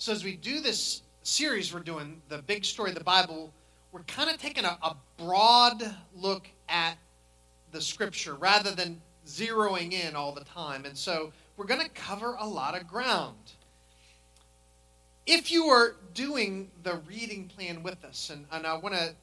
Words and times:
So, 0.00 0.12
as 0.12 0.24
we 0.24 0.34
do 0.34 0.60
this 0.60 1.02
series 1.24 1.74
we're 1.74 1.80
doing, 1.80 2.22
the 2.30 2.38
big 2.38 2.64
story 2.64 2.88
of 2.88 2.96
the 2.96 3.04
Bible, 3.04 3.52
we're 3.92 4.02
kind 4.04 4.30
of 4.30 4.38
taking 4.38 4.64
a, 4.64 4.78
a 4.82 4.96
broad 5.18 5.94
look 6.16 6.48
at 6.70 6.96
the 7.70 7.82
scripture 7.82 8.34
rather 8.34 8.70
than 8.70 9.02
zeroing 9.26 9.92
in 9.92 10.16
all 10.16 10.32
the 10.32 10.44
time. 10.44 10.86
And 10.86 10.96
so, 10.96 11.34
we're 11.58 11.66
going 11.66 11.82
to 11.82 11.90
cover 11.90 12.38
a 12.40 12.46
lot 12.46 12.74
of 12.80 12.88
ground. 12.88 13.52
If 15.26 15.52
you 15.52 15.66
are 15.66 15.96
doing 16.14 16.70
the 16.82 17.02
reading 17.06 17.48
plan 17.48 17.82
with 17.82 18.02
us, 18.02 18.30
and, 18.30 18.46
and 18.52 18.66
I 18.66 18.78
want 18.78 18.94
to 18.94 19.14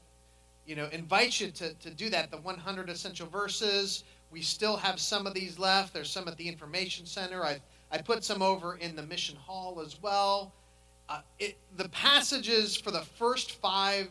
you 0.68 0.76
know, 0.76 0.90
invite 0.92 1.40
you 1.40 1.50
to, 1.50 1.74
to 1.74 1.90
do 1.90 2.12
that. 2.12 2.30
The 2.30 2.38
100 2.38 2.88
essential 2.88 3.26
verses, 3.26 4.04
we 4.30 4.44
still 4.44 4.78
have 4.78 5.00
some 5.00 5.26
of 5.26 5.34
these 5.34 5.58
left. 5.58 5.92
There's 5.92 6.12
some 6.12 6.28
at 6.28 6.38
the 6.38 6.48
information 6.48 7.08
center. 7.08 7.44
I, 7.44 7.62
I 7.90 7.98
put 7.98 8.24
some 8.24 8.44
over 8.44 8.76
in 8.76 8.96
the 8.96 9.02
mission 9.02 9.38
hall 9.38 9.82
as 9.84 10.00
well. 10.00 10.54
Uh, 11.10 11.22
it, 11.40 11.58
the 11.78 11.88
passages 11.90 12.76
for 12.76 12.92
the 12.92 13.02
first 13.02 13.52
five 13.54 14.10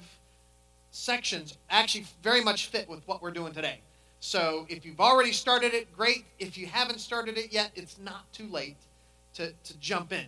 sections 0.90 1.58
actually 1.68 2.06
very 2.22 2.42
much 2.42 2.68
fit 2.68 2.88
with 2.88 3.06
what 3.06 3.20
we're 3.20 3.30
doing 3.30 3.52
today. 3.52 3.80
So 4.20 4.66
if 4.68 4.86
you've 4.86 5.00
already 5.00 5.32
started 5.32 5.74
it, 5.74 5.94
great. 5.94 6.24
If 6.38 6.56
you 6.56 6.66
haven't 6.66 7.00
started 7.00 7.36
it 7.36 7.52
yet, 7.52 7.70
it's 7.74 7.98
not 7.98 8.32
too 8.32 8.48
late 8.48 8.78
to, 9.34 9.52
to 9.52 9.78
jump 9.78 10.12
in. 10.12 10.26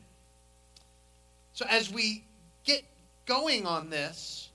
So 1.55 1.65
as 1.69 1.91
we 1.91 2.25
get 2.65 2.85
going 3.25 3.67
on 3.67 3.89
this, 3.89 4.51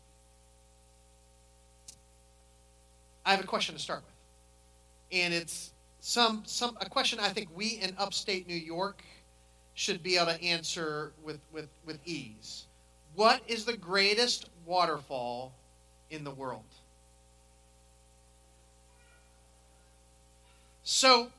I 3.26 3.32
have 3.32 3.43
a 3.43 3.48
question 3.48 3.73
to 3.76 3.82
start 3.82 4.04
with. 4.05 5.20
And 5.20 5.34
it's 5.34 5.71
some 5.99 6.43
some 6.45 6.77
a 6.82 6.90
question 6.90 7.20
I 7.20 7.30
think 7.30 7.49
we 7.55 7.80
in 7.82 7.95
upstate 7.98 8.48
New 8.48 8.55
York 8.55 9.04
should 9.73 10.04
be 10.04 10.18
able 10.18 10.27
to 10.27 10.44
answer 10.44 11.13
with, 11.23 11.40
with, 11.52 11.68
with 11.86 12.00
ease. 12.05 12.66
What 13.16 13.41
is 13.48 13.66
the 13.66 13.77
greatest 13.77 14.49
waterfall 14.66 15.54
in 16.10 16.24
the 16.24 16.32
world? 16.32 16.63
So 20.84 21.30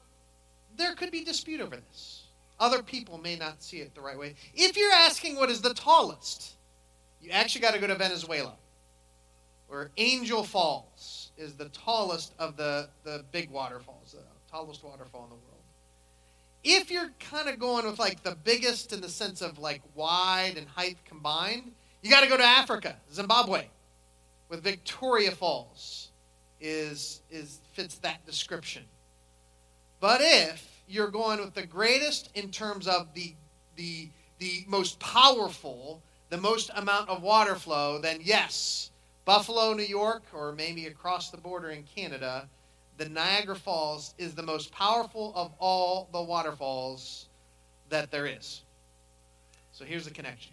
there 0.77 0.95
could 0.95 1.11
be 1.11 1.25
dispute 1.25 1.61
over 1.61 1.77
this. 1.77 2.25
Other 2.59 2.83
people 2.83 3.19
may 3.19 3.37
not 3.37 3.63
see 3.63 3.79
it 3.79 3.95
the 3.95 4.01
right 4.01 4.19
way. 4.19 4.35
If 4.55 4.77
you're 4.77 4.93
asking 4.93 5.37
what 5.37 5.51
is 5.51 5.61
the 5.61 5.75
tallest, 5.75 6.55
you 7.21 7.31
actually 7.31 7.63
got 7.63 7.75
to 7.75 7.81
go 7.81 7.87
to 7.87 7.95
Venezuela, 7.95 8.55
where 9.69 9.91
Angel 9.97 10.45
Falls 10.45 11.33
is 11.37 11.55
the 11.55 11.69
tallest 11.71 12.33
of 12.39 12.57
the, 12.57 12.89
the 13.03 13.25
big 13.33 13.51
waterfalls, 13.51 14.13
the 14.13 14.23
tallest 14.51 14.85
waterfall 14.85 15.25
in 15.25 15.31
the 15.31 15.35
world. 15.35 15.54
If 16.65 16.91
you're 16.91 17.11
kind 17.31 17.49
of 17.49 17.59
going 17.59 17.85
with 17.87 17.99
like 17.99 18.23
the 18.23 18.37
biggest 18.43 18.93
in 18.93 19.03
the 19.03 19.09
sense 19.09 19.43
of 19.43 19.59
like 19.59 19.83
wide 19.95 20.55
and 20.57 20.67
height 20.67 20.97
combined, 21.05 21.73
you 22.03 22.11
got 22.11 22.23
to 22.23 22.29
go 22.29 22.37
to 22.37 22.43
Africa, 22.43 22.97
Zimbabwe, 23.13 23.67
with 24.49 24.63
Victoria 24.63 25.31
Falls 25.31 26.11
is 26.61 27.21
is 27.31 27.61
fits 27.75 27.97
that 27.97 28.25
description. 28.25 28.85
But 30.01 30.21
if 30.23 30.83
you're 30.89 31.11
going 31.11 31.41
with 31.41 31.55
the 31.55 31.67
greatest 31.67 32.31
in 32.35 32.51
terms 32.51 32.89
of 32.89 33.13
the 33.15 33.35
the 33.77 34.09
the 34.39 34.65
most 34.67 34.99
powerful, 34.99 36.03
the 36.31 36.39
most 36.39 36.71
amount 36.75 37.09
of 37.09 37.23
water 37.23 37.55
flow, 37.55 37.99
then 37.99 38.21
yes, 38.23 38.91
Buffalo, 39.25 39.75
New 39.75 39.85
York, 39.85 40.23
or 40.33 40.53
maybe 40.53 40.87
across 40.87 41.31
the 41.31 41.37
border 41.37 41.71
in 41.71 41.85
Canada, 41.85 42.49
the 42.97 43.09
Niagara 43.09 43.57
Falls 43.57 44.15
is 44.19 44.35
the 44.35 44.43
most 44.43 44.73
powerful 44.73 45.33
of 45.35 45.53
all 45.59 46.09
the 46.13 46.23
waterfalls 46.23 47.29
that 47.89 48.11
there 48.11 48.27
is. 48.27 48.63
So 49.73 49.85
here's 49.85 50.05
the 50.05 50.11
connection. 50.11 50.53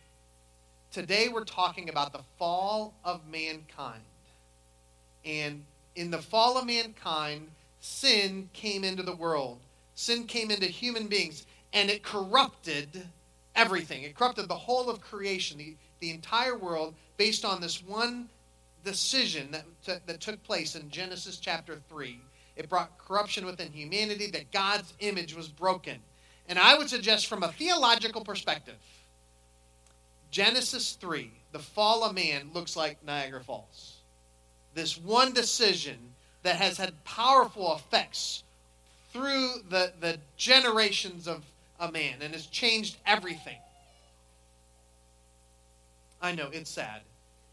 Today 0.92 1.30
we're 1.30 1.44
talking 1.44 1.90
about 1.90 2.12
the 2.12 2.24
fall 2.38 2.94
of 3.04 3.22
mankind. 3.28 4.02
And 5.24 5.64
in 5.96 6.10
the 6.10 6.22
fall 6.22 6.58
of 6.58 6.66
mankind, 6.66 7.50
sin 7.80 8.50
came 8.54 8.84
into 8.84 9.04
the 9.04 9.16
world. 9.16 9.60
Sin 9.94 10.26
came 10.26 10.50
into 10.50 10.66
human 10.66 11.08
beings, 11.08 11.46
and 11.74 11.90
it 11.90 12.02
corrupted 12.02 13.08
everything. 13.56 14.04
It 14.04 14.16
corrupted 14.16 14.48
the 14.48 14.56
whole 14.56 14.90
of 14.90 15.02
creation, 15.02 15.58
the, 15.60 15.76
the 16.00 16.10
entire 16.10 16.58
world, 16.58 16.96
based 17.18 17.46
on 17.46 17.62
this 17.62 17.84
one 17.84 18.30
decision 18.84 19.52
that, 19.52 19.66
t- 19.86 19.94
that 20.08 20.20
took 20.20 20.42
place 20.44 20.76
in 20.76 20.90
Genesis 20.90 21.38
chapter 21.38 21.78
3. 21.88 22.20
It 22.56 22.70
brought 22.70 22.98
corruption 22.98 23.46
within 23.46 23.72
humanity, 23.72 24.28
that 24.32 24.52
God's 24.52 24.94
image 25.00 25.36
was 25.36 25.48
broken. 25.48 26.00
And 26.48 26.60
I 26.60 26.78
would 26.78 26.90
suggest, 26.90 27.28
from 27.28 27.44
a 27.44 27.52
theological 27.52 28.24
perspective, 28.24 28.76
Genesis 30.32 30.94
3, 31.00 31.32
the 31.52 31.60
fall 31.60 32.04
of 32.04 32.16
man, 32.16 32.52
looks 32.54 32.76
like 32.76 33.04
Niagara 33.06 33.44
Falls. 33.44 33.98
This 34.74 34.98
one 34.98 35.34
decision 35.34 35.98
that 36.44 36.56
has 36.56 36.78
had 36.78 37.04
powerful 37.04 37.76
effects 37.76 38.44
through 39.12 39.56
the, 39.70 39.92
the 40.00 40.18
generations 40.38 41.28
of 41.28 41.44
a 41.80 41.92
man 41.92 42.22
and 42.22 42.34
has 42.34 42.48
changed 42.48 42.98
everything. 43.06 43.58
I 46.22 46.34
know, 46.34 46.50
it's 46.52 46.70
sad. 46.70 47.02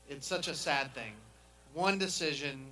It's 0.09 0.27
such 0.27 0.49
a 0.49 0.55
sad 0.55 0.95
thing. 0.95 1.13
One 1.75 1.99
decision, 1.99 2.67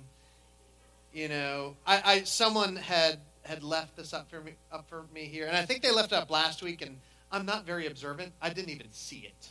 you 1.13 1.27
know. 1.27 1.75
I, 1.85 2.01
I 2.05 2.23
someone 2.23 2.75
had 2.75 3.19
had 3.43 3.63
left 3.63 3.95
this 3.95 4.13
up 4.13 4.29
for 4.29 4.41
me 4.41 4.53
up 4.71 4.87
for 4.89 5.05
me 5.13 5.25
here, 5.25 5.47
and 5.47 5.55
I 5.55 5.65
think 5.65 5.81
they 5.81 5.91
left 5.91 6.11
it 6.11 6.15
up 6.15 6.29
last 6.29 6.61
week, 6.61 6.81
and 6.81 6.99
I'm 7.31 7.45
not 7.45 7.65
very 7.65 7.87
observant. 7.87 8.33
I 8.41 8.49
didn't 8.49 8.69
even 8.69 8.91
see 8.91 9.19
it. 9.19 9.49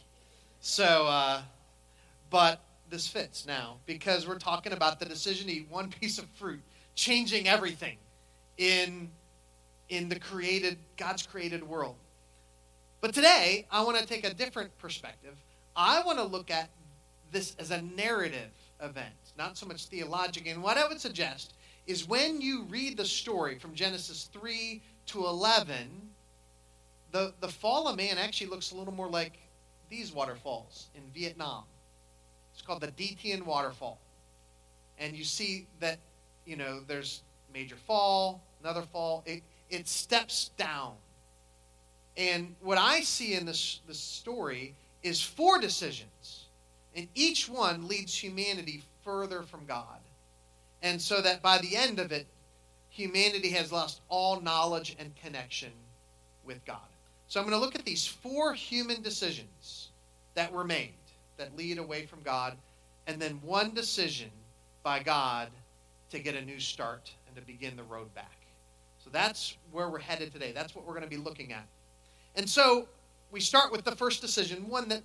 So, 0.61 1.07
uh, 1.07 1.43
but 2.31 2.61
this 2.89 3.09
fits 3.09 3.47
now 3.47 3.79
because 3.87 4.27
we're 4.27 4.39
talking 4.39 4.73
about 4.73 4.99
the 4.99 5.07
decision 5.07 5.49
to 5.49 5.53
eat 5.53 5.69
one 5.71 5.91
piece 6.01 6.19
of 6.19 6.27
fruit, 6.35 6.63
changing 6.95 7.49
everything 7.49 7.97
in 8.59 9.11
in 9.89 10.09
the 10.09 10.19
created 10.19 10.79
God's 10.97 11.27
created 11.27 11.63
world. 11.63 11.97
But 13.01 13.15
today, 13.15 13.67
I 13.71 13.85
want 13.85 13.99
to 13.99 14.07
take 14.07 14.25
a 14.27 14.35
different 14.35 14.77
perspective. 14.79 15.37
I 15.77 16.03
want 16.03 16.19
to 16.19 16.25
look 16.25 16.51
at 16.51 16.71
this 17.31 17.55
as 17.59 17.71
a 17.71 17.83
narrative 17.83 18.51
event, 18.81 19.15
not 19.37 19.57
so 19.57 19.67
much 19.67 19.87
theological. 19.87 20.51
And 20.51 20.63
what 20.63 20.77
I 20.77 20.87
would 20.87 21.01
suggest 21.01 21.55
is 21.87 22.09
when 22.09 22.41
you 22.41 22.63
read 22.65 22.97
the 22.97 23.05
story 23.05 23.59
from 23.59 23.75
Genesis 23.75 24.29
3 24.33 24.83
to 25.07 25.27
11, 25.27 26.11
the, 27.13 27.33
the 27.41 27.49
fall 27.49 27.89
of 27.89 27.97
man 27.97 28.19
actually 28.19 28.49
looks 28.49 28.73
a 28.73 28.77
little 28.77 28.93
more 28.93 29.09
like 29.09 29.39
these 29.89 30.13
waterfalls 30.13 30.89
in 30.95 31.03
Vietnam. 31.15 31.65
It's 32.53 32.63
called 32.63 32.81
the 32.81 32.91
Di 32.91 33.41
waterfall. 33.45 33.99
And 34.99 35.15
you 35.15 35.25
see 35.25 35.67
that, 35.81 35.99
you 36.45 36.57
know, 36.57 36.81
there's 36.87 37.23
major 37.53 37.77
fall, 37.77 38.43
another 38.63 38.83
fall. 38.83 39.23
It, 39.27 39.43
it 39.71 39.87
steps 39.89 40.51
down. 40.57 40.95
And 42.17 42.57
what 42.61 42.79
I 42.79 43.01
see 43.01 43.35
in 43.35 43.45
this, 43.45 43.81
this 43.87 43.99
story 43.99 44.75
is 45.03 45.23
four 45.23 45.59
decisions 45.59 46.46
and 46.97 47.07
each 47.15 47.49
one 47.49 47.87
leads 47.87 48.17
humanity 48.17 48.83
further 49.05 49.43
from 49.43 49.67
God. 49.67 50.01
And 50.83 51.01
so 51.01 51.21
that 51.21 51.43
by 51.43 51.59
the 51.59 51.77
end 51.77 52.01
of 52.01 52.11
it, 52.11 52.27
humanity 52.89 53.51
has 53.51 53.71
lost 53.71 54.01
all 54.09 54.41
knowledge 54.41 54.97
and 54.99 55.15
connection 55.17 55.71
with 56.45 56.65
God. 56.65 56.79
So 57.29 57.39
I'm 57.39 57.47
going 57.47 57.59
to 57.59 57.65
look 57.65 57.75
at 57.75 57.85
these 57.85 58.07
four 58.07 58.55
human 58.55 59.03
decisions 59.03 59.91
that 60.35 60.53
were 60.53 60.65
made 60.65 60.95
that 61.37 61.57
lead 61.57 61.79
away 61.79 62.07
from 62.07 62.23
God, 62.23 62.57
and 63.07 63.21
then 63.21 63.41
one 63.43 63.75
decision 63.75 64.31
by 64.83 65.03
God 65.03 65.49
to 66.11 66.19
get 66.19 66.35
a 66.35 66.41
new 66.41 66.59
start 66.59 67.13
and 67.27 67.37
to 67.37 67.43
begin 67.43 67.77
the 67.77 67.83
road 67.83 68.15
back. 68.15 68.39
So 69.05 69.11
that's 69.11 69.57
where 69.71 69.89
we're 69.89 69.99
headed 69.99 70.33
today. 70.33 70.53
That's 70.53 70.75
what 70.75 70.87
we're 70.87 70.95
going 70.95 71.05
to 71.05 71.11
be 71.11 71.17
looking 71.17 71.53
at. 71.53 71.67
And 72.37 72.49
so 72.49 72.89
we 73.31 73.41
start 73.41 73.71
with 73.71 73.85
the 73.85 73.95
first 73.95 74.23
decision, 74.23 74.69
one 74.69 74.89
that 74.89 75.03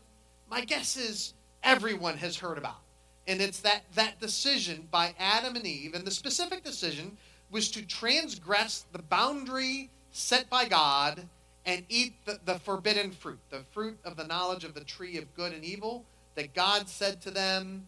my 0.50 0.62
guess 0.62 0.96
is 0.96 1.34
everyone 1.64 2.18
has 2.18 2.38
heard 2.38 2.58
about. 2.58 2.82
And 3.28 3.42
it's 3.42 3.60
that, 3.62 3.84
that 3.96 4.20
decision 4.20 4.88
by 4.90 5.14
Adam 5.20 5.56
and 5.56 5.66
Eve, 5.66 5.94
and 5.94 6.06
the 6.06 6.12
specific 6.12 6.64
decision 6.64 7.18
was 7.52 7.70
to 7.72 7.86
transgress 7.86 8.86
the 8.92 9.02
boundary 9.02 9.90
set 10.12 10.50
by 10.50 10.66
God 10.66 11.28
and 11.66 11.86
eat 11.90 12.14
the, 12.26 12.40
the 12.46 12.60
forbidden 12.60 13.12
fruit, 13.12 13.40
the 13.50 13.62
fruit 13.72 14.00
of 14.04 14.18
the 14.18 14.26
knowledge 14.26 14.64
of 14.64 14.74
the 14.74 14.84
tree 14.84 15.18
of 15.18 15.34
good 15.36 15.54
and 15.54 15.64
evil, 15.64 16.04
that 16.36 16.54
God 16.54 16.90
said 16.90 17.22
to 17.22 17.32
them, 17.32 17.88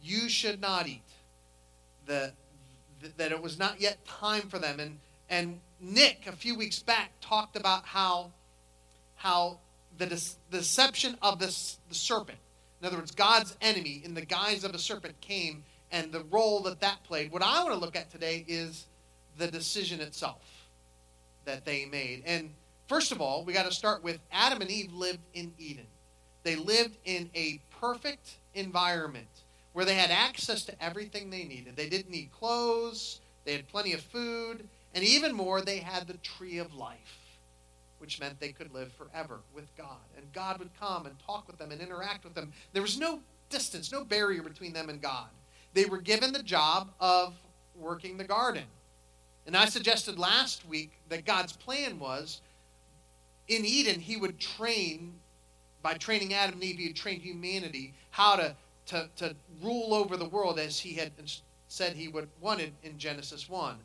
You 0.00 0.28
should 0.28 0.60
not 0.60 0.88
eat. 0.88 1.02
The, 2.06 2.32
that 3.18 3.32
it 3.32 3.42
was 3.42 3.58
not 3.58 3.80
yet 3.80 4.04
time 4.06 4.42
for 4.42 4.58
them. 4.58 4.80
And, 4.80 4.98
and 5.28 5.60
Nick, 5.80 6.26
a 6.26 6.32
few 6.32 6.56
weeks 6.56 6.78
back, 6.78 7.10
talked 7.20 7.56
about 7.56 7.84
how, 7.84 8.30
how 9.16 9.58
the, 9.98 10.06
the 10.06 10.58
deception 10.58 11.18
of 11.20 11.38
this, 11.38 11.78
the 11.88 11.94
serpent 11.94 12.38
in 12.82 12.88
other 12.88 12.96
words, 12.96 13.12
God's 13.12 13.56
enemy 13.60 14.02
in 14.04 14.12
the 14.12 14.26
guise 14.26 14.64
of 14.64 14.74
a 14.74 14.78
serpent 14.78 15.20
came 15.20 15.62
and 15.92 16.10
the 16.10 16.24
role 16.30 16.60
that 16.64 16.80
that 16.80 17.04
played. 17.04 17.30
What 17.30 17.42
I 17.42 17.62
want 17.62 17.74
to 17.74 17.80
look 17.80 17.94
at 17.94 18.10
today 18.10 18.44
is 18.48 18.86
the 19.38 19.46
decision 19.46 20.00
itself 20.00 20.42
that 21.44 21.64
they 21.64 21.84
made. 21.84 22.24
And 22.26 22.50
first 22.88 23.12
of 23.12 23.20
all, 23.20 23.44
we 23.44 23.52
got 23.52 23.66
to 23.66 23.72
start 23.72 24.02
with 24.02 24.18
Adam 24.32 24.60
and 24.62 24.70
Eve 24.70 24.92
lived 24.92 25.20
in 25.32 25.52
Eden. 25.58 25.86
They 26.42 26.56
lived 26.56 26.96
in 27.04 27.30
a 27.36 27.60
perfect 27.80 28.38
environment 28.54 29.28
where 29.74 29.84
they 29.84 29.94
had 29.94 30.10
access 30.10 30.64
to 30.64 30.84
everything 30.84 31.30
they 31.30 31.44
needed. 31.44 31.76
They 31.76 31.88
didn't 31.88 32.10
need 32.10 32.32
clothes, 32.32 33.20
they 33.44 33.52
had 33.52 33.68
plenty 33.68 33.92
of 33.92 34.00
food, 34.00 34.68
and 34.94 35.04
even 35.04 35.32
more, 35.34 35.62
they 35.62 35.78
had 35.78 36.06
the 36.06 36.18
tree 36.18 36.58
of 36.58 36.74
life, 36.74 37.21
which 38.02 38.18
meant 38.18 38.40
they 38.40 38.50
could 38.50 38.74
live 38.74 38.92
forever 38.92 39.38
with 39.54 39.74
God. 39.76 40.02
And 40.16 40.32
God 40.32 40.58
would 40.58 40.70
come 40.80 41.06
and 41.06 41.14
talk 41.24 41.46
with 41.46 41.56
them 41.56 41.70
and 41.70 41.80
interact 41.80 42.24
with 42.24 42.34
them. 42.34 42.52
There 42.72 42.82
was 42.82 42.98
no 42.98 43.20
distance, 43.48 43.92
no 43.92 44.04
barrier 44.04 44.42
between 44.42 44.72
them 44.72 44.88
and 44.88 45.00
God. 45.00 45.28
They 45.72 45.84
were 45.84 46.00
given 46.00 46.32
the 46.32 46.42
job 46.42 46.90
of 46.98 47.32
working 47.76 48.16
the 48.16 48.24
garden. 48.24 48.64
And 49.46 49.56
I 49.56 49.66
suggested 49.66 50.18
last 50.18 50.66
week 50.66 50.90
that 51.10 51.24
God's 51.24 51.52
plan 51.52 52.00
was 52.00 52.40
in 53.46 53.64
Eden, 53.64 54.00
he 54.00 54.16
would 54.16 54.40
train, 54.40 55.14
by 55.80 55.94
training 55.94 56.34
Adam 56.34 56.54
and 56.54 56.64
Eve, 56.64 56.78
he 56.78 56.86
would 56.88 56.96
train 56.96 57.20
humanity 57.20 57.94
how 58.10 58.34
to, 58.34 58.56
to, 58.86 59.08
to 59.16 59.36
rule 59.62 59.94
over 59.94 60.16
the 60.16 60.28
world 60.28 60.58
as 60.58 60.80
he 60.80 60.94
had 60.94 61.12
said 61.68 61.94
he 61.94 62.08
would 62.08 62.28
wanted 62.40 62.72
in 62.82 62.98
Genesis 62.98 63.48
1. 63.48 63.76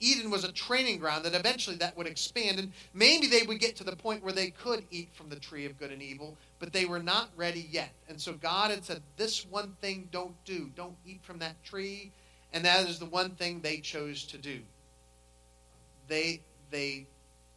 Eden 0.00 0.30
was 0.30 0.44
a 0.44 0.52
training 0.52 0.98
ground 0.98 1.26
that 1.26 1.34
eventually 1.34 1.76
that 1.76 1.96
would 1.96 2.06
expand 2.06 2.58
and 2.58 2.72
maybe 2.94 3.26
they 3.26 3.42
would 3.42 3.60
get 3.60 3.76
to 3.76 3.84
the 3.84 3.94
point 3.94 4.24
where 4.24 4.32
they 4.32 4.50
could 4.50 4.82
eat 4.90 5.10
from 5.12 5.28
the 5.28 5.38
tree 5.38 5.66
of 5.66 5.78
good 5.78 5.92
and 5.92 6.02
evil, 6.02 6.38
but 6.58 6.72
they 6.72 6.86
were 6.86 7.02
not 7.02 7.28
ready 7.36 7.68
yet. 7.70 7.90
And 8.08 8.18
so 8.18 8.32
God 8.32 8.70
had 8.70 8.82
said, 8.82 9.02
This 9.18 9.46
one 9.46 9.76
thing 9.82 10.08
don't 10.10 10.42
do. 10.46 10.70
Don't 10.74 10.96
eat 11.06 11.20
from 11.22 11.38
that 11.40 11.62
tree. 11.62 12.12
And 12.52 12.64
that 12.64 12.88
is 12.88 12.98
the 12.98 13.04
one 13.04 13.30
thing 13.32 13.60
they 13.60 13.78
chose 13.78 14.24
to 14.26 14.38
do. 14.38 14.60
They 16.08 16.40
they 16.70 17.06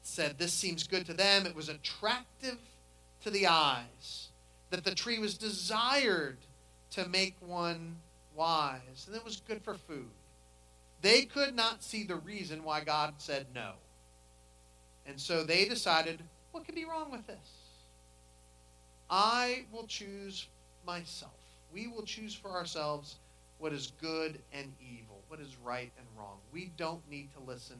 said 0.01 0.37
this 0.37 0.53
seems 0.53 0.85
good 0.85 1.05
to 1.05 1.13
them. 1.13 1.45
It 1.45 1.55
was 1.55 1.69
attractive 1.69 2.57
to 3.21 3.29
the 3.29 3.47
eyes. 3.47 4.29
That 4.69 4.83
the 4.83 4.93
tree 4.95 5.19
was 5.19 5.37
desired 5.37 6.39
to 6.91 7.07
make 7.07 7.35
one 7.39 7.97
wise. 8.35 9.05
And 9.07 9.15
it 9.15 9.23
was 9.23 9.41
good 9.47 9.61
for 9.63 9.75
food. 9.75 10.09
They 11.03 11.23
could 11.23 11.53
not 11.53 11.83
see 11.83 12.05
the 12.05 12.15
reason 12.15 12.63
why 12.63 12.81
God 12.81 13.15
said 13.17 13.47
no. 13.53 13.73
And 15.05 15.19
so 15.19 15.43
they 15.43 15.65
decided, 15.65 16.23
what 16.51 16.65
could 16.65 16.75
be 16.75 16.85
wrong 16.85 17.11
with 17.11 17.27
this? 17.27 17.51
I 19.09 19.65
will 19.73 19.85
choose 19.85 20.47
myself. 20.87 21.33
We 21.73 21.87
will 21.87 22.03
choose 22.03 22.33
for 22.33 22.51
ourselves 22.51 23.17
what 23.59 23.73
is 23.73 23.91
good 24.01 24.39
and 24.53 24.71
evil, 24.79 25.19
what 25.27 25.41
is 25.41 25.57
right 25.61 25.91
and 25.97 26.07
wrong. 26.17 26.37
We 26.53 26.71
don't 26.77 27.07
need 27.09 27.33
to 27.33 27.51
listen 27.51 27.79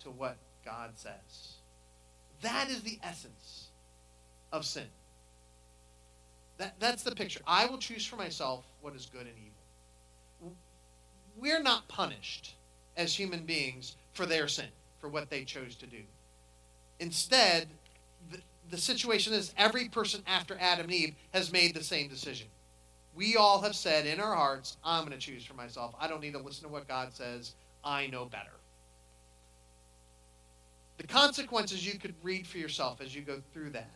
to 0.00 0.10
what 0.10 0.38
God 0.64 0.92
says. 0.94 1.56
That 2.40 2.70
is 2.70 2.80
the 2.80 2.98
essence 3.02 3.66
of 4.50 4.64
sin. 4.64 4.88
That, 6.56 6.76
that's 6.80 7.02
the 7.02 7.14
picture. 7.14 7.40
I 7.46 7.66
will 7.66 7.78
choose 7.78 8.06
for 8.06 8.16
myself 8.16 8.64
what 8.80 8.96
is 8.96 9.10
good 9.12 9.26
and 9.26 9.36
evil. 9.36 10.56
We're 11.36 11.62
not 11.62 11.86
punished 11.88 12.54
as 12.96 13.14
human 13.14 13.44
beings 13.44 13.96
for 14.12 14.26
their 14.26 14.48
sin, 14.48 14.68
for 15.00 15.08
what 15.08 15.30
they 15.30 15.44
chose 15.44 15.74
to 15.76 15.86
do. 15.86 16.02
Instead, 17.00 17.68
the, 18.30 18.38
the 18.70 18.78
situation 18.78 19.32
is 19.32 19.52
every 19.56 19.88
person 19.88 20.22
after 20.26 20.56
Adam 20.60 20.84
and 20.84 20.94
Eve 20.94 21.14
has 21.32 21.52
made 21.52 21.74
the 21.74 21.82
same 21.82 22.08
decision. 22.08 22.46
We 23.14 23.36
all 23.36 23.60
have 23.60 23.74
said 23.74 24.06
in 24.06 24.20
our 24.20 24.34
hearts, 24.34 24.76
I'm 24.84 25.04
going 25.06 25.18
to 25.18 25.24
choose 25.24 25.44
for 25.44 25.54
myself. 25.54 25.94
I 26.00 26.08
don't 26.08 26.20
need 26.20 26.32
to 26.32 26.38
listen 26.38 26.64
to 26.64 26.72
what 26.72 26.88
God 26.88 27.12
says. 27.12 27.54
I 27.84 28.06
know 28.06 28.24
better. 28.24 28.52
The 30.98 31.06
consequences 31.06 31.86
you 31.86 31.98
could 31.98 32.14
read 32.22 32.46
for 32.46 32.58
yourself 32.58 33.00
as 33.00 33.14
you 33.14 33.22
go 33.22 33.42
through 33.52 33.70
that. 33.70 33.90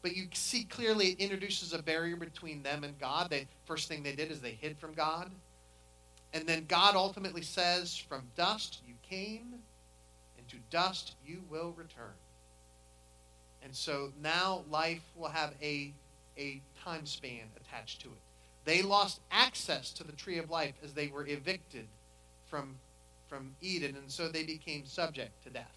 But 0.00 0.16
you 0.16 0.26
see 0.32 0.64
clearly 0.64 1.08
it 1.08 1.20
introduces 1.20 1.72
a 1.72 1.82
barrier 1.82 2.16
between 2.16 2.62
them 2.62 2.84
and 2.84 2.98
God. 2.98 3.30
The 3.30 3.46
first 3.64 3.88
thing 3.88 4.02
they 4.02 4.14
did 4.14 4.30
is 4.30 4.40
they 4.40 4.52
hid 4.52 4.78
from 4.78 4.94
God. 4.94 5.30
And 6.34 6.46
then 6.46 6.64
God 6.66 6.94
ultimately 6.96 7.42
says, 7.42 7.96
From 7.96 8.22
dust 8.36 8.80
you 8.86 8.94
came, 9.08 9.54
and 10.38 10.48
to 10.48 10.56
dust 10.70 11.14
you 11.26 11.42
will 11.50 11.74
return. 11.76 12.14
And 13.62 13.74
so 13.74 14.12
now 14.22 14.64
life 14.70 15.02
will 15.16 15.28
have 15.28 15.54
a, 15.62 15.92
a 16.38 16.60
time 16.84 17.06
span 17.06 17.44
attached 17.56 18.00
to 18.02 18.08
it. 18.08 18.20
They 18.64 18.82
lost 18.82 19.20
access 19.30 19.92
to 19.92 20.04
the 20.04 20.12
tree 20.12 20.38
of 20.38 20.50
life 20.50 20.74
as 20.84 20.92
they 20.92 21.08
were 21.08 21.26
evicted 21.26 21.86
from, 22.48 22.76
from 23.28 23.54
Eden, 23.60 23.96
and 23.96 24.10
so 24.10 24.28
they 24.28 24.44
became 24.44 24.86
subject 24.86 25.42
to 25.44 25.50
death. 25.50 25.76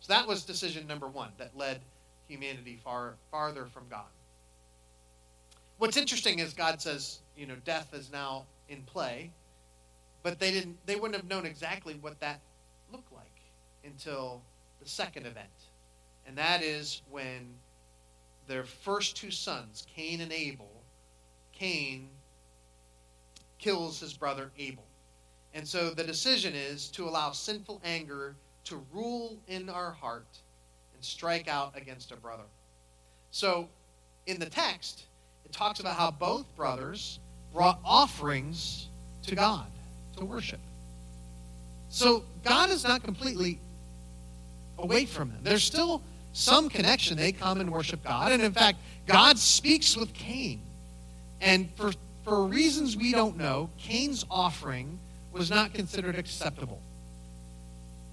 So 0.00 0.12
that 0.12 0.26
was 0.26 0.44
decision 0.44 0.86
number 0.86 1.06
one 1.06 1.30
that 1.38 1.56
led 1.56 1.80
humanity 2.28 2.78
far 2.82 3.14
farther 3.30 3.66
from 3.66 3.84
God. 3.90 4.06
What's 5.78 5.96
interesting 5.96 6.38
is 6.38 6.52
God 6.52 6.80
says, 6.80 7.20
you 7.36 7.46
know, 7.46 7.56
death 7.64 7.94
is 7.94 8.10
now 8.12 8.44
in 8.70 8.82
play, 8.82 9.30
but 10.22 10.38
they 10.38 10.50
didn't 10.50 10.78
they 10.86 10.96
wouldn't 10.96 11.16
have 11.16 11.28
known 11.28 11.44
exactly 11.44 11.94
what 12.00 12.18
that 12.20 12.40
looked 12.90 13.12
like 13.12 13.26
until 13.84 14.40
the 14.82 14.88
second 14.88 15.26
event. 15.26 15.48
And 16.26 16.38
that 16.38 16.62
is 16.62 17.02
when 17.10 17.54
their 18.46 18.64
first 18.64 19.16
two 19.16 19.30
sons, 19.30 19.86
Cain 19.94 20.20
and 20.20 20.32
Abel, 20.32 20.70
Cain 21.52 22.08
kills 23.58 24.00
his 24.00 24.14
brother 24.14 24.50
Abel. 24.58 24.84
And 25.52 25.66
so 25.66 25.90
the 25.90 26.04
decision 26.04 26.54
is 26.54 26.88
to 26.90 27.08
allow 27.08 27.32
sinful 27.32 27.80
anger 27.84 28.36
to 28.64 28.84
rule 28.92 29.36
in 29.48 29.68
our 29.68 29.90
heart 29.90 30.38
and 30.94 31.04
strike 31.04 31.48
out 31.48 31.76
against 31.76 32.12
a 32.12 32.16
brother. 32.16 32.44
So 33.30 33.68
in 34.26 34.38
the 34.38 34.48
text, 34.48 35.06
it 35.44 35.52
talks 35.52 35.80
about 35.80 35.96
how 35.96 36.10
both 36.10 36.54
brothers 36.56 37.18
brought 37.52 37.78
offerings 37.84 38.88
to 39.24 39.34
God 39.34 39.66
to 40.16 40.24
worship. 40.24 40.60
So 41.88 42.24
God 42.44 42.70
is 42.70 42.84
not 42.84 43.02
completely 43.02 43.58
away 44.78 45.04
from 45.04 45.30
them. 45.30 45.40
There's 45.42 45.64
still 45.64 46.02
some 46.32 46.68
connection. 46.68 47.16
They 47.16 47.32
come 47.32 47.60
and 47.60 47.70
worship 47.70 48.04
God. 48.04 48.32
And 48.32 48.42
in 48.42 48.52
fact, 48.52 48.78
God 49.06 49.38
speaks 49.38 49.96
with 49.96 50.12
Cain. 50.14 50.60
And 51.40 51.68
for, 51.74 51.92
for 52.24 52.44
reasons 52.44 52.96
we 52.96 53.12
don't 53.12 53.36
know, 53.36 53.70
Cain's 53.78 54.24
offering 54.30 54.98
was 55.32 55.50
not 55.50 55.74
considered 55.74 56.16
acceptable 56.16 56.80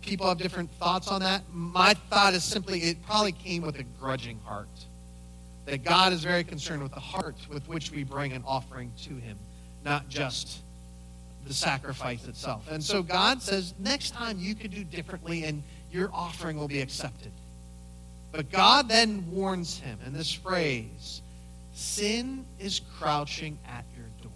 people 0.08 0.28
have 0.28 0.38
different 0.38 0.72
thoughts 0.72 1.10
on 1.10 1.22
that. 1.22 1.44
My 1.52 1.94
thought 2.10 2.34
is 2.34 2.44
simply 2.44 2.80
it 2.80 3.06
probably 3.06 3.34
came 3.34 3.62
with 3.62 3.78
a 3.78 3.84
grudging 3.84 4.40
heart. 4.46 4.68
That 5.68 5.84
God 5.84 6.12
is 6.14 6.24
very 6.24 6.44
concerned 6.44 6.82
with 6.82 6.94
the 6.94 7.00
heart 7.00 7.36
with 7.50 7.68
which 7.68 7.92
we 7.92 8.04
bring 8.04 8.34
an 8.34 8.44
offering 8.48 8.92
to 9.04 9.14
Him, 9.16 9.38
not 9.86 10.10
just 10.10 10.64
the 11.48 11.54
sacrifice 11.54 12.28
itself. 12.28 12.68
And 12.70 12.84
so 12.84 13.02
God 13.02 13.42
says, 13.42 13.74
next 13.80 14.12
time 14.12 14.38
you 14.40 14.56
could 14.56 14.72
do 14.72 14.84
differently 14.84 15.44
and 15.44 15.64
your 15.92 16.10
offering 16.14 16.58
will 16.58 16.68
be 16.68 16.82
accepted. 16.82 17.32
But 18.32 18.52
God 18.52 18.90
then 18.90 19.32
warns 19.32 19.80
him 19.80 19.98
in 20.06 20.14
this 20.14 20.32
phrase 20.32 21.22
sin 21.74 22.46
is 22.60 22.82
crouching 22.98 23.58
at 23.68 23.86
your 23.96 24.08
door. 24.22 24.32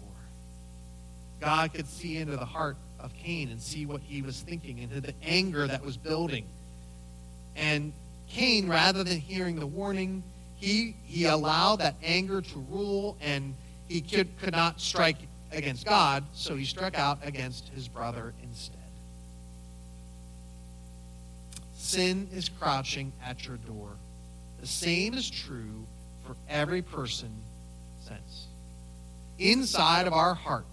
God 1.40 1.74
could 1.74 1.88
see 1.88 2.18
into 2.18 2.36
the 2.36 2.44
heart 2.44 2.76
of 3.00 3.12
Cain 3.14 3.50
and 3.50 3.60
see 3.60 3.84
what 3.84 4.00
he 4.00 4.22
was 4.22 4.40
thinking 4.40 4.78
into 4.78 5.00
the 5.00 5.12
anger 5.22 5.66
that 5.66 5.84
was 5.84 5.96
building. 5.96 6.46
And 7.56 7.92
Cain, 8.28 8.68
rather 8.68 9.04
than 9.04 9.18
hearing 9.18 9.58
the 9.58 9.66
warning, 9.66 10.22
he, 10.62 10.94
he 11.04 11.24
allowed 11.24 11.80
that 11.80 11.96
anger 12.04 12.40
to 12.40 12.58
rule 12.70 13.16
and 13.20 13.52
he 13.88 14.00
could, 14.00 14.28
could 14.38 14.52
not 14.52 14.80
strike 14.80 15.16
against 15.50 15.84
God, 15.84 16.22
so 16.34 16.54
he 16.54 16.64
struck 16.64 16.96
out 16.96 17.18
against 17.24 17.68
his 17.70 17.88
brother 17.88 18.32
instead. 18.44 18.76
Sin 21.74 22.28
is 22.32 22.48
crouching 22.48 23.12
at 23.26 23.44
your 23.44 23.56
door. 23.56 23.88
The 24.60 24.68
same 24.68 25.14
is 25.14 25.28
true 25.28 25.84
for 26.24 26.36
every 26.48 26.80
person 26.80 27.32
since. 28.06 28.46
Inside 29.40 30.06
of 30.06 30.12
our 30.12 30.34
heart, 30.34 30.64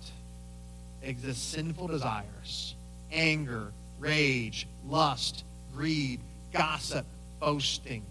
exist 1.02 1.52
sinful 1.52 1.88
desires, 1.88 2.76
anger, 3.12 3.72
rage, 3.98 4.68
lust, 4.88 5.44
greed, 5.74 6.20
gossip, 6.54 7.08
boasting. 7.40 8.04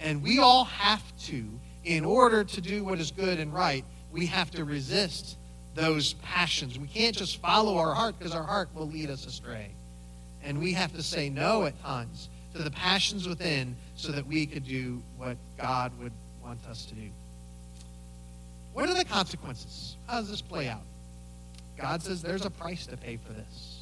And 0.00 0.22
we 0.22 0.38
all 0.38 0.64
have 0.64 1.02
to, 1.26 1.44
in 1.84 2.04
order 2.04 2.42
to 2.42 2.60
do 2.60 2.84
what 2.84 2.98
is 2.98 3.10
good 3.10 3.38
and 3.38 3.52
right, 3.52 3.84
we 4.12 4.26
have 4.26 4.50
to 4.52 4.64
resist 4.64 5.36
those 5.74 6.14
passions. 6.14 6.78
We 6.78 6.88
can't 6.88 7.16
just 7.16 7.40
follow 7.40 7.76
our 7.76 7.94
heart 7.94 8.18
because 8.18 8.34
our 8.34 8.42
heart 8.42 8.70
will 8.74 8.88
lead 8.88 9.10
us 9.10 9.26
astray. 9.26 9.70
And 10.42 10.58
we 10.58 10.72
have 10.72 10.94
to 10.96 11.02
say 11.02 11.28
no 11.28 11.64
at 11.64 11.80
times 11.82 12.28
to 12.54 12.62
the 12.62 12.70
passions 12.70 13.28
within 13.28 13.76
so 13.94 14.10
that 14.12 14.26
we 14.26 14.46
could 14.46 14.66
do 14.66 15.02
what 15.16 15.36
God 15.58 15.92
would 16.00 16.12
want 16.42 16.58
us 16.68 16.86
to 16.86 16.94
do. 16.94 17.08
What 18.72 18.88
are 18.88 18.94
the 18.94 19.04
consequences? 19.04 19.96
How 20.06 20.20
does 20.20 20.30
this 20.30 20.40
play 20.40 20.68
out? 20.68 20.82
God 21.76 22.02
says 22.02 22.22
there's 22.22 22.44
a 22.44 22.50
price 22.50 22.86
to 22.86 22.96
pay 22.96 23.18
for 23.18 23.32
this. 23.32 23.80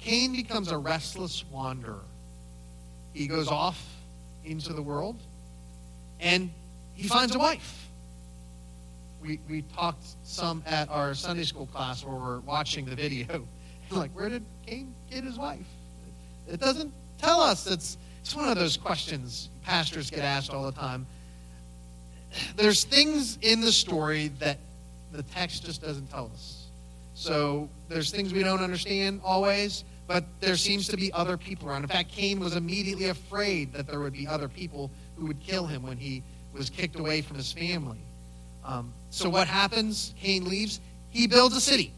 Cain 0.00 0.32
becomes 0.32 0.70
a 0.70 0.78
restless 0.78 1.44
wanderer. 1.50 2.00
He 3.12 3.26
goes 3.26 3.48
off 3.48 3.82
into 4.44 4.72
the 4.72 4.82
world, 4.82 5.16
and 6.24 6.50
he 6.94 7.06
finds 7.06 7.34
a 7.34 7.38
wife. 7.38 7.88
We, 9.20 9.38
we 9.48 9.62
talked 9.76 10.04
some 10.24 10.62
at 10.66 10.88
our 10.88 11.14
Sunday 11.14 11.44
school 11.44 11.66
class 11.66 12.04
where 12.04 12.16
we're 12.16 12.40
watching 12.40 12.86
the 12.86 12.96
video. 12.96 13.46
like, 13.90 14.10
where 14.12 14.28
did 14.28 14.42
Cain 14.66 14.94
get 15.10 15.22
his 15.22 15.38
wife? 15.38 15.66
It 16.48 16.60
doesn't 16.60 16.92
tell 17.18 17.40
us. 17.40 17.66
It's, 17.66 17.98
it's 18.20 18.34
one 18.34 18.48
of 18.48 18.58
those 18.58 18.76
questions 18.76 19.50
pastors 19.64 20.10
get 20.10 20.20
asked 20.20 20.50
all 20.50 20.64
the 20.64 20.72
time. 20.72 21.06
There's 22.56 22.84
things 22.84 23.38
in 23.42 23.60
the 23.60 23.72
story 23.72 24.28
that 24.40 24.58
the 25.12 25.22
text 25.22 25.64
just 25.64 25.82
doesn't 25.82 26.10
tell 26.10 26.30
us. 26.32 26.66
So 27.16 27.68
there's 27.88 28.10
things 28.10 28.32
we 28.32 28.42
don't 28.42 28.60
understand 28.60 29.20
always, 29.24 29.84
but 30.08 30.24
there 30.40 30.56
seems 30.56 30.88
to 30.88 30.96
be 30.96 31.12
other 31.12 31.36
people 31.36 31.68
around. 31.68 31.84
In 31.84 31.88
fact, 31.88 32.10
Cain 32.10 32.40
was 32.40 32.56
immediately 32.56 33.06
afraid 33.06 33.72
that 33.72 33.86
there 33.86 34.00
would 34.00 34.12
be 34.12 34.26
other 34.26 34.48
people 34.48 34.90
who 35.16 35.26
would 35.26 35.40
kill 35.40 35.66
him 35.66 35.82
when 35.82 35.96
he 35.96 36.22
was 36.52 36.70
kicked 36.70 36.98
away 36.98 37.20
from 37.20 37.36
his 37.36 37.52
family. 37.52 37.98
Um, 38.64 38.92
so 39.10 39.28
what 39.28 39.46
happens? 39.46 40.14
Cain 40.20 40.44
leaves. 40.44 40.80
He 41.10 41.26
builds 41.26 41.56
a 41.56 41.60
city. 41.60 41.92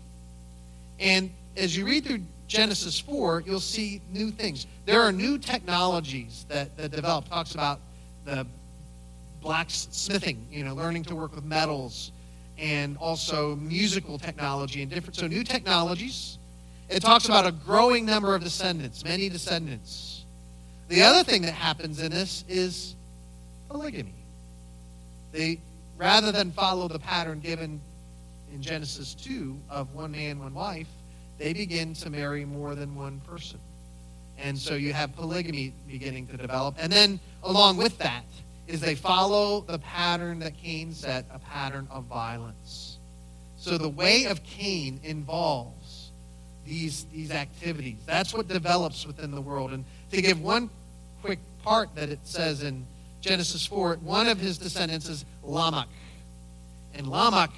And 0.98 1.30
as 1.56 1.76
you 1.76 1.84
read 1.84 2.04
through 2.04 2.20
Genesis 2.48 2.98
4, 3.00 3.42
you'll 3.46 3.60
see 3.60 4.00
new 4.12 4.30
things. 4.30 4.66
There 4.84 5.02
are 5.02 5.12
new 5.12 5.38
technologies 5.38 6.46
that, 6.48 6.76
that 6.76 6.90
develop. 6.90 7.28
Talks 7.28 7.54
about 7.54 7.80
the 8.24 8.46
blacksmithing, 9.40 10.46
you 10.50 10.64
know, 10.64 10.74
learning 10.74 11.04
to 11.04 11.14
work 11.14 11.34
with 11.34 11.44
metals, 11.44 12.12
and 12.58 12.96
also 12.98 13.56
musical 13.56 14.18
technology 14.18 14.82
and 14.82 14.90
different. 14.90 15.16
So 15.16 15.26
new 15.26 15.44
technologies. 15.44 16.38
It 16.88 17.00
talks 17.00 17.26
about 17.26 17.46
a 17.46 17.52
growing 17.52 18.06
number 18.06 18.34
of 18.34 18.42
descendants, 18.44 19.04
many 19.04 19.28
descendants. 19.28 20.24
The 20.88 21.02
other 21.02 21.24
thing 21.24 21.42
that 21.42 21.52
happens 21.52 22.00
in 22.00 22.12
this 22.12 22.44
is 22.48 22.94
polygamy. 23.68 24.14
They, 25.32 25.60
rather 25.96 26.32
than 26.32 26.52
follow 26.52 26.88
the 26.88 26.98
pattern 26.98 27.40
given 27.40 27.80
in 28.52 28.62
Genesis 28.62 29.14
2 29.14 29.56
of 29.70 29.94
one 29.94 30.12
man, 30.12 30.38
one 30.38 30.54
wife, 30.54 30.88
they 31.38 31.52
begin 31.52 31.94
to 31.94 32.10
marry 32.10 32.44
more 32.44 32.74
than 32.74 32.94
one 32.94 33.20
person. 33.26 33.58
And 34.38 34.56
so 34.56 34.74
you 34.74 34.92
have 34.92 35.14
polygamy 35.16 35.72
beginning 35.88 36.26
to 36.28 36.36
develop. 36.36 36.76
And 36.78 36.92
then 36.92 37.20
along 37.42 37.76
with 37.76 37.98
that 37.98 38.24
is 38.66 38.80
they 38.80 38.94
follow 38.94 39.62
the 39.62 39.78
pattern 39.78 40.38
that 40.40 40.56
Cain 40.56 40.92
set, 40.92 41.24
a 41.32 41.38
pattern 41.38 41.86
of 41.90 42.04
violence. 42.04 42.98
So 43.56 43.78
the 43.78 43.88
way 43.88 44.24
of 44.24 44.42
Cain 44.42 45.00
involves 45.02 46.10
these, 46.66 47.06
these 47.12 47.30
activities. 47.30 47.98
That's 48.06 48.34
what 48.34 48.48
develops 48.48 49.06
within 49.06 49.30
the 49.30 49.40
world. 49.40 49.72
And 49.72 49.84
to 50.10 50.20
give 50.20 50.40
one 50.40 50.68
quick 51.22 51.38
part 51.62 51.94
that 51.94 52.10
it 52.10 52.20
says 52.24 52.62
in 52.62 52.86
Genesis 53.26 53.66
4, 53.66 53.96
one 54.02 54.28
of 54.28 54.38
his 54.38 54.56
descendants 54.56 55.08
is 55.08 55.24
Lamech. 55.42 55.88
And 56.94 57.08
Lamech 57.08 57.50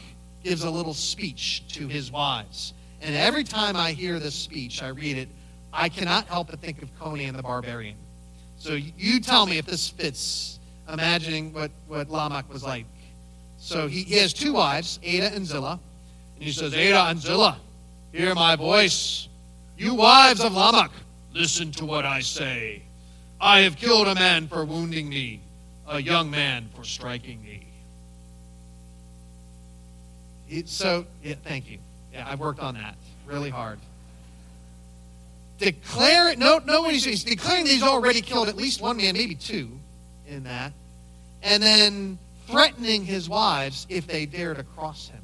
gives 0.42 0.64
a 0.64 0.70
little 0.70 0.94
speech 0.94 1.62
to 1.75 1.87
his 1.87 2.10
wives. 2.10 2.72
And 3.02 3.14
every 3.14 3.44
time 3.44 3.76
I 3.76 3.92
hear 3.92 4.18
this 4.18 4.34
speech, 4.34 4.82
I 4.82 4.88
read 4.88 5.18
it, 5.18 5.28
I 5.72 5.90
cannot 5.90 6.26
help 6.26 6.50
but 6.50 6.60
think 6.60 6.82
of 6.82 6.98
Conan 6.98 7.37
the 7.37 7.42
Barbarian. 7.42 7.96
So 8.56 8.72
you 8.72 9.20
tell 9.20 9.44
me 9.44 9.58
if 9.58 9.66
this 9.66 9.90
fits, 9.90 10.58
imagining 10.90 11.52
what, 11.52 11.70
what 11.87 12.08
Lamech 12.08 12.50
was 12.50 12.64
like. 12.64 12.87
So 13.58 13.88
he, 13.88 14.04
he 14.04 14.16
has 14.16 14.32
two 14.32 14.54
wives, 14.54 14.98
Adah 15.06 15.34
and 15.34 15.46
Zillah. 15.46 15.78
And 16.37 16.44
he 16.44 16.50
says, 16.50 16.72
Adah 16.72 17.10
and 17.10 17.20
Zillah, 17.20 17.58
hear 18.12 18.34
my 18.34 18.56
voice. 18.56 19.28
You 19.76 19.94
wives 19.94 20.42
of 20.42 20.54
Lamech, 20.54 20.92
listen 21.34 21.72
to 21.72 21.84
what 21.84 22.06
I 22.06 22.20
say. 22.20 22.82
I 23.38 23.60
have 23.60 23.76
killed 23.76 24.08
a 24.08 24.14
man 24.14 24.48
for 24.48 24.64
wounding 24.64 25.08
me, 25.08 25.42
a 25.88 26.00
young 26.00 26.30
man 26.30 26.68
for 26.75 26.85
striking 26.85 27.42
me. 27.42 27.64
so, 30.66 31.07
yeah, 31.23 31.35
thank 31.45 31.71
you. 31.71 31.78
Yeah, 32.12 32.26
I've 32.28 32.40
worked 32.40 32.61
on 32.61 32.75
that 32.75 32.97
really 33.28 33.50
hard. 33.50 33.78
Declare 35.59 36.30
it. 36.30 36.38
No, 36.38 36.61
no, 36.64 36.88
he's, 36.88 37.25
declaring 37.25 37.66
he's 37.66 37.83
already 37.83 38.21
killed 38.21 38.49
at 38.49 38.57
least 38.57 38.80
one 38.80 38.97
man, 38.97 39.14
maybe 39.14 39.35
two, 39.35 39.71
in 40.26 40.45
that. 40.45 40.73
And 41.42 41.62
then 41.62 42.18
threatening 42.47 43.04
his 43.04 43.28
wives 43.28 43.87
if 43.88 44.07
they 44.07 44.25
dare 44.25 44.54
to 44.54 44.62
cross 44.62 45.09
him. 45.09 45.23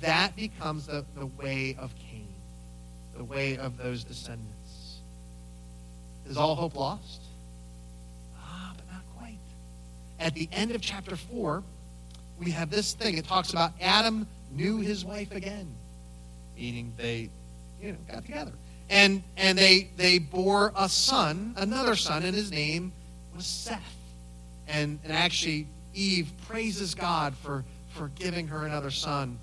That 0.00 0.34
becomes 0.36 0.86
the, 0.86 1.04
the 1.16 1.26
way 1.26 1.76
of 1.78 1.94
Cain, 1.96 2.28
the 3.16 3.24
way 3.24 3.56
of 3.56 3.78
those 3.78 4.04
descendants. 4.04 4.98
Is 6.26 6.36
all 6.36 6.54
hope 6.54 6.74
lost? 6.74 7.23
At 10.24 10.34
the 10.34 10.48
end 10.52 10.70
of 10.70 10.80
chapter 10.80 11.16
4, 11.16 11.62
we 12.38 12.50
have 12.50 12.70
this 12.70 12.94
thing. 12.94 13.18
It 13.18 13.26
talks 13.26 13.52
about 13.52 13.72
Adam 13.78 14.26
knew 14.50 14.78
his 14.78 15.04
wife 15.04 15.30
again, 15.32 15.68
meaning 16.56 16.94
they, 16.96 17.28
you 17.80 17.92
know, 17.92 17.98
got 18.10 18.24
together. 18.24 18.52
And 18.88 19.22
and 19.36 19.58
they 19.58 19.90
they 19.98 20.18
bore 20.18 20.72
a 20.76 20.88
son, 20.88 21.54
another 21.58 21.94
son, 21.94 22.22
and 22.22 22.34
his 22.34 22.50
name 22.50 22.90
was 23.36 23.44
Seth. 23.44 23.96
And 24.66 24.98
and 25.04 25.12
actually 25.12 25.66
Eve 25.92 26.32
praises 26.48 26.94
God 26.94 27.34
for 27.34 27.62
for 27.90 28.08
giving 28.14 28.48
her 28.48 28.64
another 28.64 28.90
son. 28.90 29.38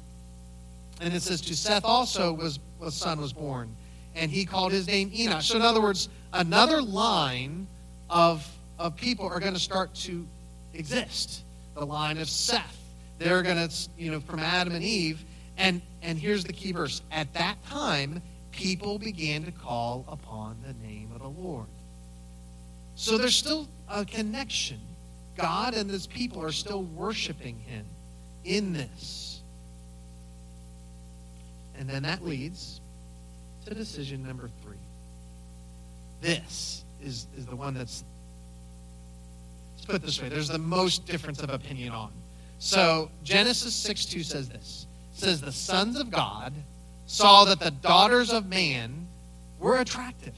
And 0.99 1.13
it 1.13 1.21
says 1.21 1.41
to 1.41 1.55
Seth 1.55 1.85
also 1.85 2.33
was 2.33 2.59
a 2.81 2.89
son 2.89 3.21
was 3.21 3.33
born, 3.33 3.69
and 4.15 4.31
he 4.31 4.45
called 4.45 4.71
his 4.71 4.87
name 4.87 5.11
Enoch. 5.13 5.43
So 5.43 5.57
in 5.57 5.61
other 5.61 5.81
words, 5.81 6.09
another 6.33 6.81
line 6.81 7.67
of 8.09 8.47
of 8.79 8.95
people 8.95 9.27
are 9.27 9.39
going 9.39 9.53
to 9.53 9.59
start 9.59 9.93
to 9.93 10.25
exist. 10.73 11.43
The 11.75 11.85
line 11.85 12.17
of 12.17 12.29
Seth 12.29 12.81
they're 13.21 13.43
going 13.43 13.69
to, 13.69 13.89
you 13.97 14.11
know, 14.11 14.19
from 14.19 14.39
Adam 14.39 14.73
and 14.73 14.83
Eve. 14.83 15.23
And, 15.57 15.81
and 16.01 16.17
here's 16.17 16.43
the 16.43 16.53
key 16.53 16.71
verse. 16.71 17.03
At 17.11 17.31
that 17.33 17.63
time, 17.67 18.21
people 18.51 18.97
began 18.97 19.43
to 19.43 19.51
call 19.51 20.05
upon 20.07 20.57
the 20.65 20.73
name 20.87 21.11
of 21.13 21.21
the 21.21 21.27
Lord. 21.27 21.67
So 22.95 23.17
there's 23.17 23.35
still 23.35 23.67
a 23.87 24.05
connection. 24.05 24.79
God 25.37 25.75
and 25.75 25.89
his 25.89 26.07
people 26.07 26.43
are 26.43 26.51
still 26.51 26.81
worshiping 26.81 27.59
him 27.59 27.85
in 28.43 28.73
this. 28.73 29.41
And 31.77 31.87
then 31.87 32.03
that 32.03 32.25
leads 32.25 32.81
to 33.65 33.75
decision 33.75 34.25
number 34.25 34.49
three. 34.63 34.75
This 36.21 36.83
is, 37.03 37.27
is 37.37 37.45
the 37.45 37.55
one 37.55 37.75
that's, 37.75 38.03
let's 39.81 39.91
put 39.91 40.05
this 40.05 40.21
way, 40.21 40.29
there's 40.29 40.47
the 40.47 40.59
most 40.59 41.05
difference 41.05 41.41
of 41.41 41.49
opinion 41.49 41.91
on. 41.91 42.11
So 42.59 43.09
Genesis 43.23 43.73
6 43.73 44.05
2 44.05 44.23
says 44.23 44.47
this. 44.47 44.85
It 45.13 45.19
says 45.19 45.41
the 45.41 45.51
sons 45.51 45.99
of 45.99 46.11
God 46.11 46.53
saw 47.07 47.45
that 47.45 47.59
the 47.59 47.71
daughters 47.71 48.31
of 48.31 48.47
man 48.47 49.07
were 49.59 49.79
attractive, 49.79 50.35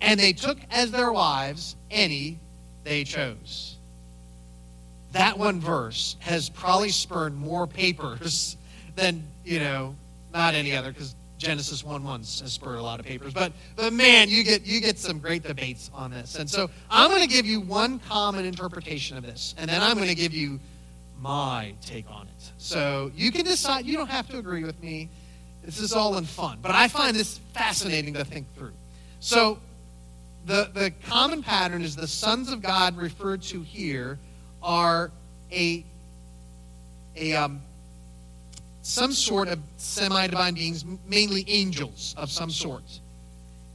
and 0.00 0.18
they 0.18 0.32
took 0.32 0.58
as 0.70 0.90
their 0.90 1.12
wives 1.12 1.76
any 1.90 2.38
they 2.82 3.04
chose. 3.04 3.76
That 5.12 5.38
one 5.38 5.60
verse 5.60 6.16
has 6.18 6.50
probably 6.50 6.90
spurned 6.90 7.36
more 7.36 7.66
papers 7.66 8.56
than, 8.96 9.22
you 9.44 9.60
know, 9.60 9.94
not 10.34 10.54
any 10.54 10.74
other, 10.74 10.92
because 10.92 11.14
Genesis 11.38 11.84
1 11.84 12.02
1 12.02 12.20
has 12.20 12.52
spurred 12.52 12.78
a 12.78 12.82
lot 12.82 12.98
of 12.98 13.06
papers. 13.06 13.34
But, 13.34 13.52
but 13.76 13.92
man, 13.92 14.28
you 14.28 14.42
get, 14.42 14.64
you 14.64 14.80
get 14.80 14.98
some 14.98 15.18
great 15.18 15.42
debates 15.42 15.90
on 15.92 16.10
this. 16.10 16.36
And 16.36 16.48
so 16.48 16.70
I'm 16.90 17.10
going 17.10 17.22
to 17.22 17.28
give 17.28 17.44
you 17.44 17.60
one 17.60 17.98
common 17.98 18.44
interpretation 18.44 19.16
of 19.16 19.22
this, 19.22 19.54
and 19.58 19.68
then 19.68 19.82
I'm 19.82 19.96
going 19.96 20.08
to 20.08 20.14
give 20.14 20.32
you 20.32 20.58
my 21.20 21.74
take 21.82 22.10
on 22.10 22.26
it. 22.26 22.52
So 22.58 23.10
you 23.14 23.32
can 23.32 23.44
decide, 23.44 23.84
you 23.86 23.96
don't 23.96 24.10
have 24.10 24.28
to 24.30 24.38
agree 24.38 24.64
with 24.64 24.80
me. 24.82 25.08
This 25.62 25.80
is 25.80 25.92
all 25.92 26.16
in 26.16 26.24
fun. 26.24 26.58
But 26.62 26.72
I 26.72 26.88
find 26.88 27.16
this 27.16 27.38
fascinating 27.52 28.14
to 28.14 28.24
think 28.24 28.46
through. 28.54 28.72
So 29.20 29.58
the, 30.46 30.70
the 30.72 30.92
common 31.06 31.42
pattern 31.42 31.82
is 31.82 31.96
the 31.96 32.06
sons 32.06 32.52
of 32.52 32.62
God 32.62 32.96
referred 32.96 33.42
to 33.42 33.62
here 33.62 34.18
are 34.62 35.10
a, 35.50 35.84
a 37.16 37.34
um, 37.34 37.60
some 38.86 39.10
sort 39.10 39.48
of 39.48 39.58
semi-divine 39.78 40.54
beings, 40.54 40.84
mainly 41.08 41.44
angels 41.48 42.14
of 42.16 42.30
some 42.30 42.48
sort. 42.48 42.84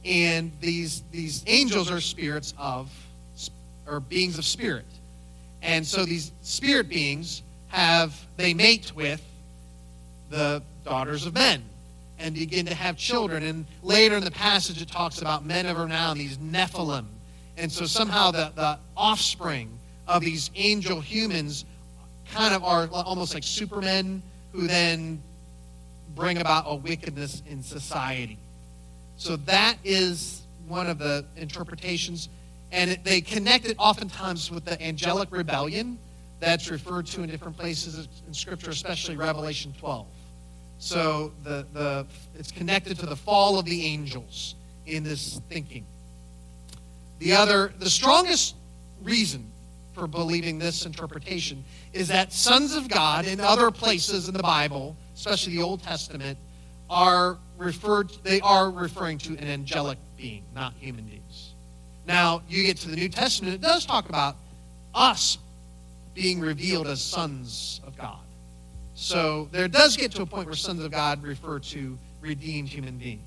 And 0.06 0.50
these, 0.58 1.02
these 1.12 1.44
angels 1.46 1.90
are 1.90 2.00
spirits 2.00 2.54
of, 2.56 2.90
or 3.86 4.00
beings 4.00 4.38
of 4.38 4.44
spirit. 4.46 4.86
And 5.60 5.86
so 5.86 6.06
these 6.06 6.32
spirit 6.40 6.88
beings 6.88 7.42
have, 7.68 8.18
they 8.38 8.54
mate 8.54 8.92
with 8.96 9.22
the 10.30 10.62
daughters 10.82 11.26
of 11.26 11.34
men 11.34 11.62
and 12.18 12.34
begin 12.34 12.64
to 12.64 12.74
have 12.74 12.96
children. 12.96 13.42
And 13.42 13.66
later 13.82 14.16
in 14.16 14.24
the 14.24 14.30
passage, 14.30 14.80
it 14.80 14.88
talks 14.88 15.20
about 15.20 15.44
men 15.44 15.66
of 15.66 15.78
renown, 15.78 16.16
these 16.16 16.38
Nephilim. 16.38 17.04
And 17.58 17.70
so 17.70 17.84
somehow 17.84 18.30
the, 18.30 18.50
the 18.56 18.78
offspring 18.96 19.78
of 20.08 20.22
these 20.22 20.50
angel 20.54 21.02
humans 21.02 21.66
kind 22.30 22.54
of 22.54 22.64
are 22.64 22.88
almost 22.92 23.34
like 23.34 23.44
supermen 23.44 24.22
who 24.52 24.66
then 24.66 25.22
bring 26.14 26.38
about 26.38 26.64
a 26.66 26.74
wickedness 26.74 27.42
in 27.48 27.62
society. 27.62 28.38
So 29.16 29.36
that 29.36 29.76
is 29.84 30.42
one 30.68 30.88
of 30.88 30.98
the 30.98 31.24
interpretations 31.36 32.28
and 32.72 32.98
they 33.04 33.20
connect 33.20 33.66
it 33.66 33.76
oftentimes 33.78 34.50
with 34.50 34.64
the 34.64 34.82
angelic 34.82 35.28
rebellion 35.30 35.98
that's 36.40 36.70
referred 36.70 37.06
to 37.06 37.22
in 37.22 37.28
different 37.28 37.56
places 37.56 38.08
in 38.26 38.34
Scripture, 38.34 38.70
especially 38.70 39.14
Revelation 39.14 39.74
12. 39.78 40.06
So 40.78 41.32
the, 41.44 41.66
the, 41.74 42.06
it's 42.36 42.50
connected 42.50 42.98
to 43.00 43.06
the 43.06 43.14
fall 43.14 43.58
of 43.58 43.66
the 43.66 43.84
angels 43.86 44.56
in 44.86 45.04
this 45.04 45.40
thinking. 45.50 45.84
The 47.18 47.34
other, 47.34 47.72
the 47.78 47.90
strongest 47.90 48.56
reason 49.02 49.46
for 49.92 50.06
believing 50.06 50.58
this 50.58 50.86
interpretation 50.86 51.62
is 51.92 52.08
that 52.08 52.32
sons 52.32 52.74
of 52.74 52.88
God 52.88 53.26
in 53.26 53.40
other 53.40 53.70
places 53.70 54.28
in 54.28 54.34
the 54.34 54.42
Bible, 54.42 54.96
especially 55.14 55.56
the 55.56 55.62
Old 55.62 55.82
Testament, 55.82 56.38
are 56.88 57.38
referred 57.56 58.10
they 58.22 58.40
are 58.40 58.70
referring 58.70 59.18
to 59.18 59.32
an 59.38 59.44
angelic 59.44 59.98
being, 60.16 60.44
not 60.54 60.74
human 60.78 61.04
beings. 61.04 61.54
Now, 62.06 62.42
you 62.48 62.64
get 62.64 62.78
to 62.78 62.88
the 62.88 62.96
New 62.96 63.08
Testament, 63.08 63.54
it 63.54 63.60
does 63.60 63.86
talk 63.86 64.08
about 64.08 64.36
us 64.94 65.38
being 66.14 66.40
revealed 66.40 66.86
as 66.86 67.00
sons 67.00 67.80
of 67.86 67.96
God. 67.96 68.18
So 68.94 69.48
there 69.52 69.68
does 69.68 69.96
get 69.96 70.12
to 70.12 70.22
a 70.22 70.26
point 70.26 70.46
where 70.46 70.54
sons 70.54 70.84
of 70.84 70.90
God 70.90 71.22
refer 71.22 71.58
to 71.58 71.98
redeemed 72.20 72.68
human 72.68 72.98
beings. 72.98 73.20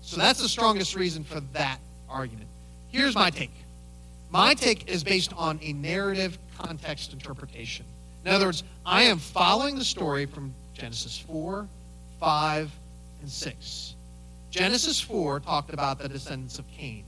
So 0.00 0.16
that's 0.16 0.40
the 0.40 0.48
strongest 0.48 0.94
reason 0.94 1.24
for 1.24 1.40
that 1.52 1.78
argument. 2.08 2.48
Here's 2.88 3.14
my 3.14 3.30
take. 3.30 3.50
My 4.30 4.54
take 4.54 4.88
is 4.90 5.04
based 5.04 5.32
on 5.36 5.58
a 5.62 5.72
narrative 5.72 6.38
context 6.58 7.12
interpretation. 7.12 7.86
In 8.24 8.32
other 8.32 8.46
words, 8.46 8.64
I 8.84 9.04
am 9.04 9.18
following 9.18 9.78
the 9.78 9.84
story 9.84 10.26
from 10.26 10.52
Genesis 10.74 11.18
4, 11.18 11.68
5, 12.18 12.70
and 13.20 13.30
6. 13.30 13.94
Genesis 14.50 15.00
4 15.00 15.40
talked 15.40 15.72
about 15.72 15.98
the 15.98 16.08
descendants 16.08 16.58
of 16.58 16.64
Cain, 16.70 17.04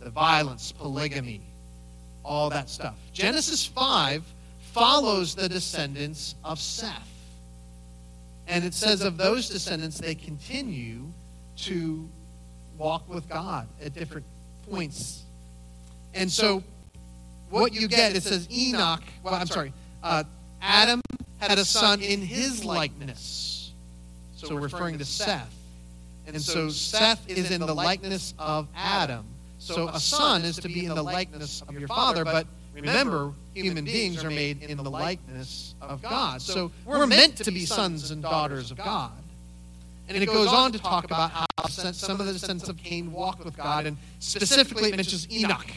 the 0.00 0.10
violence, 0.10 0.72
polygamy, 0.72 1.40
all 2.24 2.50
that 2.50 2.68
stuff. 2.68 2.96
Genesis 3.12 3.66
5 3.66 4.24
follows 4.72 5.34
the 5.34 5.48
descendants 5.48 6.34
of 6.44 6.58
Seth. 6.58 7.08
And 8.46 8.64
it 8.64 8.74
says 8.74 9.02
of 9.02 9.16
those 9.16 9.48
descendants, 9.48 9.98
they 9.98 10.14
continue 10.14 11.04
to 11.58 12.08
walk 12.78 13.08
with 13.08 13.28
God 13.28 13.68
at 13.84 13.94
different 13.94 14.26
points. 14.68 15.22
And 16.14 16.30
so, 16.30 16.62
what 17.50 17.72
you 17.72 17.88
get, 17.88 18.16
it 18.16 18.22
says 18.22 18.48
Enoch, 18.50 19.02
well, 19.22 19.34
I'm 19.34 19.46
sorry, 19.46 19.72
uh, 20.02 20.24
Adam 20.60 21.00
had 21.38 21.58
a 21.58 21.64
son 21.64 22.00
in 22.00 22.20
his 22.20 22.64
likeness. 22.64 23.72
So, 24.36 24.56
referring 24.56 24.98
to 24.98 25.04
Seth. 25.04 25.54
And 26.26 26.40
so, 26.40 26.68
Seth 26.68 27.28
is 27.28 27.50
in 27.50 27.60
the 27.60 27.74
likeness 27.74 28.34
of 28.38 28.68
Adam. 28.74 29.24
So, 29.58 29.88
a 29.88 30.00
son 30.00 30.42
is 30.42 30.56
to 30.56 30.68
be 30.68 30.86
in 30.86 30.94
the 30.94 31.02
likeness 31.02 31.62
of 31.62 31.78
your 31.78 31.88
father, 31.88 32.24
but 32.24 32.46
remember, 32.74 33.32
human 33.54 33.84
beings 33.84 34.24
are 34.24 34.30
made 34.30 34.62
in 34.62 34.76
the 34.78 34.90
likeness 34.90 35.74
of 35.80 36.02
God. 36.02 36.40
So, 36.42 36.70
we're 36.84 37.06
meant 37.06 37.36
to 37.38 37.50
be 37.50 37.66
sons 37.66 38.10
and 38.10 38.22
daughters 38.22 38.70
of 38.70 38.78
God. 38.78 39.12
And 40.08 40.20
it 40.20 40.26
goes 40.26 40.48
on 40.48 40.72
to 40.72 40.78
talk 40.78 41.04
about 41.04 41.30
how 41.30 41.46
some 41.68 42.20
of 42.20 42.26
the 42.26 42.32
descendants 42.32 42.68
of 42.68 42.76
Cain 42.76 43.12
walked 43.12 43.44
with 43.44 43.56
God, 43.56 43.86
and 43.86 43.96
specifically 44.18 44.90
it 44.90 44.96
mentions 44.96 45.30
Enoch. 45.30 45.70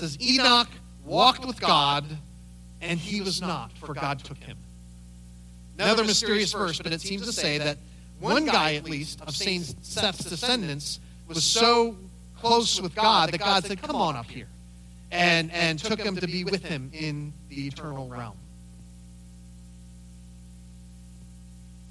Says, 0.00 0.18
Enoch 0.20 0.68
walked 1.04 1.46
with 1.46 1.60
God, 1.60 2.04
and 2.80 2.98
he 2.98 3.20
was 3.20 3.40
not, 3.40 3.72
for 3.78 3.94
God 3.94 4.20
took 4.20 4.38
him. 4.38 4.56
Another 5.78 6.04
mysterious 6.04 6.52
verse, 6.52 6.80
but 6.80 6.92
it 6.92 7.00
seems 7.00 7.24
to 7.26 7.32
say 7.32 7.58
that 7.58 7.78
one 8.20 8.46
guy, 8.46 8.74
at 8.74 8.84
least, 8.84 9.20
of 9.20 9.34
Seth's 9.34 10.24
descendants 10.24 11.00
was 11.26 11.44
so 11.44 11.96
close 12.40 12.80
with 12.80 12.94
God 12.94 13.30
that 13.32 13.38
God 13.38 13.64
said, 13.64 13.80
Come 13.80 13.96
on 13.96 14.16
up 14.16 14.26
here, 14.26 14.48
and, 15.10 15.52
and 15.52 15.78
took 15.78 16.00
him 16.00 16.16
to 16.16 16.26
be 16.26 16.44
with 16.44 16.64
him 16.64 16.90
in 16.92 17.32
the 17.48 17.66
eternal 17.66 18.08
realm. 18.08 18.36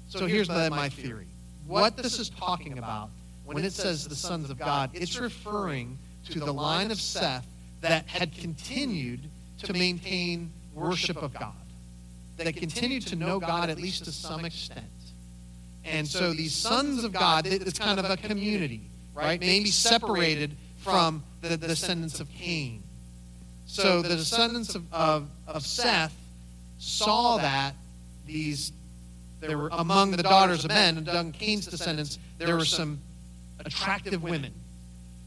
So 0.08 0.26
here's 0.26 0.48
my 0.48 0.88
theory 0.88 1.26
what 1.66 1.96
this 1.96 2.18
is 2.18 2.30
talking 2.30 2.78
about 2.78 3.10
when 3.44 3.62
it 3.64 3.72
says 3.72 4.08
the 4.08 4.16
sons 4.16 4.50
of 4.50 4.58
God, 4.58 4.90
it's 4.94 5.18
referring 5.18 5.98
to 6.30 6.40
the 6.40 6.52
line 6.52 6.90
of 6.90 7.00
Seth 7.00 7.46
that 7.80 8.06
had 8.06 8.34
continued 8.34 9.20
to 9.62 9.72
maintain 9.72 10.52
worship 10.74 11.16
of 11.16 11.34
God, 11.34 11.54
that 12.36 12.54
continued 12.56 13.06
to 13.08 13.16
know 13.16 13.38
God 13.40 13.70
at 13.70 13.78
least 13.78 14.04
to 14.04 14.12
some 14.12 14.44
extent. 14.44 14.84
And 15.84 16.06
so 16.06 16.32
these 16.32 16.54
sons 16.54 17.04
of 17.04 17.12
God, 17.12 17.46
it's 17.46 17.78
kind 17.78 17.98
of 17.98 18.04
a 18.04 18.16
community, 18.16 18.82
right? 19.14 19.40
Maybe 19.40 19.70
separated 19.70 20.56
from 20.78 21.22
the 21.40 21.56
descendants 21.56 22.20
of 22.20 22.30
Cain. 22.30 22.82
So 23.66 24.02
the 24.02 24.16
descendants 24.16 24.74
of, 24.74 24.84
of, 24.92 25.28
of 25.46 25.64
Seth 25.64 26.16
saw 26.78 27.38
that 27.38 27.74
these 28.26 28.72
there 29.40 29.56
were 29.56 29.68
among 29.72 30.10
the 30.12 30.22
daughters 30.22 30.64
of 30.64 30.70
men, 30.70 30.98
and 30.98 31.08
among 31.08 31.32
Cain's 31.32 31.66
descendants, 31.66 32.18
there 32.38 32.56
were 32.56 32.64
some 32.64 33.00
attractive 33.60 34.22
women. 34.22 34.52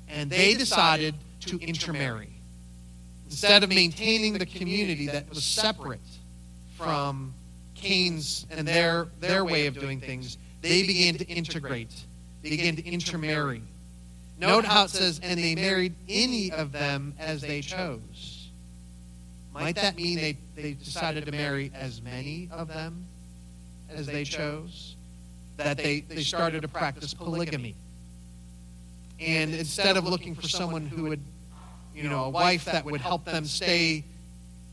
And 0.10 0.30
they 0.30 0.54
decided 0.54 1.16
to 1.42 1.58
intermarry. 1.60 2.31
Instead 3.32 3.64
of 3.64 3.70
maintaining 3.70 4.34
the 4.34 4.46
community 4.46 5.08
that 5.08 5.28
was 5.30 5.46
separate 5.46 6.02
from 6.76 7.34
Cain's 7.76 8.46
and 8.52 8.68
their, 8.68 9.08
their 9.22 9.46
way 9.46 9.68
of 9.68 9.80
doing 9.80 10.02
things, 10.02 10.38
they 10.62 10.86
began 10.86 11.16
to 11.16 11.26
integrate. 11.28 11.94
Began 12.42 12.76
to 12.76 12.86
intermarry. 12.86 13.62
Note 14.38 14.66
how 14.66 14.84
it 14.84 14.90
says, 14.90 15.22
and 15.24 15.40
they 15.40 15.56
married 15.56 15.96
any 16.10 16.52
of 16.52 16.74
them 16.74 17.14
as 17.18 17.42
they 17.42 17.62
chose. 17.62 18.50
Might 19.54 19.76
that 19.78 19.96
mean 19.96 20.18
they, 20.18 20.38
they 20.56 20.74
decided 20.74 21.26
to 21.26 21.32
marry 21.32 21.72
as 21.74 22.02
many 22.02 22.50
of 22.52 22.68
them 22.68 23.06
as 23.90 24.08
they 24.08 24.26
chose, 24.26 24.98
that 25.56 25.78
they, 25.78 26.02
they 26.02 26.22
started 26.22 26.64
to 26.64 26.68
practice 26.68 27.14
polygamy. 27.14 27.76
And 29.22 29.54
instead 29.54 29.96
of 29.96 30.06
looking 30.06 30.36
for 30.36 30.50
someone 30.50 30.86
who 30.86 31.04
would, 31.04 31.22
you 31.96 32.10
know, 32.10 32.26
a 32.26 32.30
wife 32.30 32.66
that 32.66 32.86
would 32.86 33.02
help 33.02 33.26
them 33.26 33.46
stay 33.46 34.04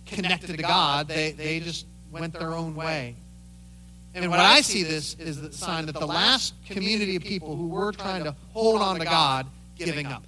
connected 0.06 0.48
to 0.48 0.56
God, 0.56 1.08
they, 1.08 1.32
they 1.32 1.60
just 1.60 1.86
went 2.10 2.32
their 2.32 2.54
own 2.54 2.74
way. 2.74 3.16
And 4.14 4.30
what 4.30 4.40
I 4.40 4.62
see 4.62 4.82
this 4.82 5.14
is 5.14 5.40
the 5.40 5.52
sign 5.52 5.86
that 5.86 5.94
the 5.94 6.06
last 6.06 6.54
community 6.66 7.16
of 7.16 7.22
people 7.22 7.54
who 7.54 7.68
were 7.68 7.92
trying 7.92 8.24
to 8.24 8.34
hold 8.52 8.80
on 8.80 8.98
to 8.98 9.04
God 9.04 9.46
giving 9.76 10.06
up. 10.06 10.24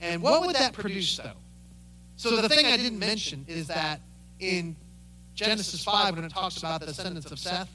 And 0.00 0.20
what 0.22 0.42
would 0.42 0.56
that 0.56 0.72
produce, 0.72 1.16
though? 1.16 1.30
So 2.16 2.40
the 2.40 2.48
thing 2.48 2.66
I 2.66 2.76
didn't 2.76 2.98
mention 2.98 3.44
is 3.48 3.68
that 3.68 4.00
in 4.40 4.76
Genesis 5.34 5.82
5, 5.84 6.16
when 6.16 6.24
it 6.24 6.32
talks 6.32 6.58
about 6.58 6.80
the 6.80 6.86
descendants 6.86 7.30
of 7.30 7.38
Seth, 7.38 7.68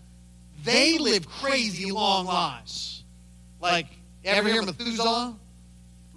they 0.64 0.98
live 0.98 1.28
crazy 1.28 1.92
long 1.92 2.26
lives. 2.26 3.04
Like, 3.62 3.88
ever 4.26 4.50
hear 4.50 4.62
Methuselah? 4.62 5.36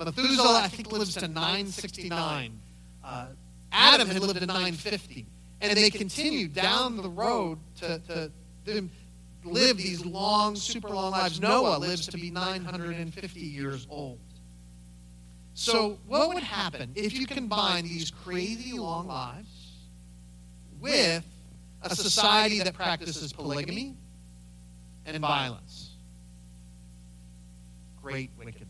Methuselah, 0.05 0.63
I 0.65 0.69
think, 0.69 0.93
lives 0.93 1.15
to 1.15 1.29
969. 1.29 2.61
Uh, 3.05 3.27
Adam 3.71 4.09
had 4.09 4.21
lived 4.21 4.41
to 4.41 4.47
950. 4.47 5.27
And 5.61 5.77
they 5.77 5.91
continued 5.91 6.55
down 6.55 6.97
the 6.97 7.09
road 7.09 7.59
to, 7.77 7.99
to, 8.01 8.31
to 8.67 8.89
live 9.45 9.77
these 9.77 10.05
long, 10.05 10.57
super 10.57 10.89
long 10.89 11.13
lives. 11.13 11.41
Noah 11.41 11.79
lives 11.79 12.07
to 12.09 12.19
be 12.19 12.31
950 12.31 13.41
years 13.41 13.87
old. 13.89 14.19
So, 15.55 15.99
what 16.07 16.29
would 16.29 16.43
happen 16.43 16.91
if 16.95 17.13
you 17.13 17.27
combine 17.27 17.85
these 17.85 18.11
crazy 18.11 18.77
long 18.79 19.07
lives 19.07 19.63
with 20.81 21.25
a 21.83 21.95
society 21.95 22.59
that 22.59 22.75
practices 22.75 23.33
polygamy 23.33 23.95
and 25.07 25.19
violence. 25.19 25.91
Great 28.03 28.31
wickedness. 28.39 28.69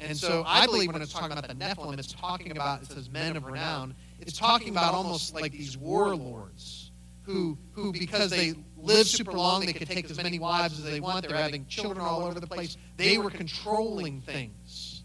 And 0.00 0.16
so 0.16 0.42
I 0.46 0.66
believe 0.66 0.92
when 0.92 1.02
it's 1.02 1.12
talking 1.12 1.32
about 1.32 1.46
the 1.46 1.54
Nephilim, 1.54 1.98
it's 1.98 2.12
talking 2.12 2.52
about, 2.52 2.82
it 2.82 2.88
says 2.88 3.10
men 3.10 3.36
of 3.36 3.44
renown, 3.44 3.94
it's 4.18 4.36
talking 4.36 4.70
about 4.70 4.94
almost 4.94 5.34
like 5.34 5.52
these 5.52 5.76
warlords 5.76 6.90
who, 7.22 7.58
who 7.72 7.92
because 7.92 8.30
they 8.30 8.54
lived 8.78 9.08
super 9.08 9.32
long, 9.32 9.64
they 9.66 9.72
could 9.72 9.88
take 9.88 10.10
as 10.10 10.16
many 10.16 10.38
wives 10.38 10.78
as 10.78 10.84
they 10.84 11.00
want, 11.00 11.28
they're 11.28 11.36
having 11.36 11.66
children 11.66 12.00
all 12.04 12.24
over 12.24 12.40
the 12.40 12.46
place, 12.46 12.76
they 12.96 13.18
were 13.18 13.30
controlling 13.30 14.22
things. 14.22 15.02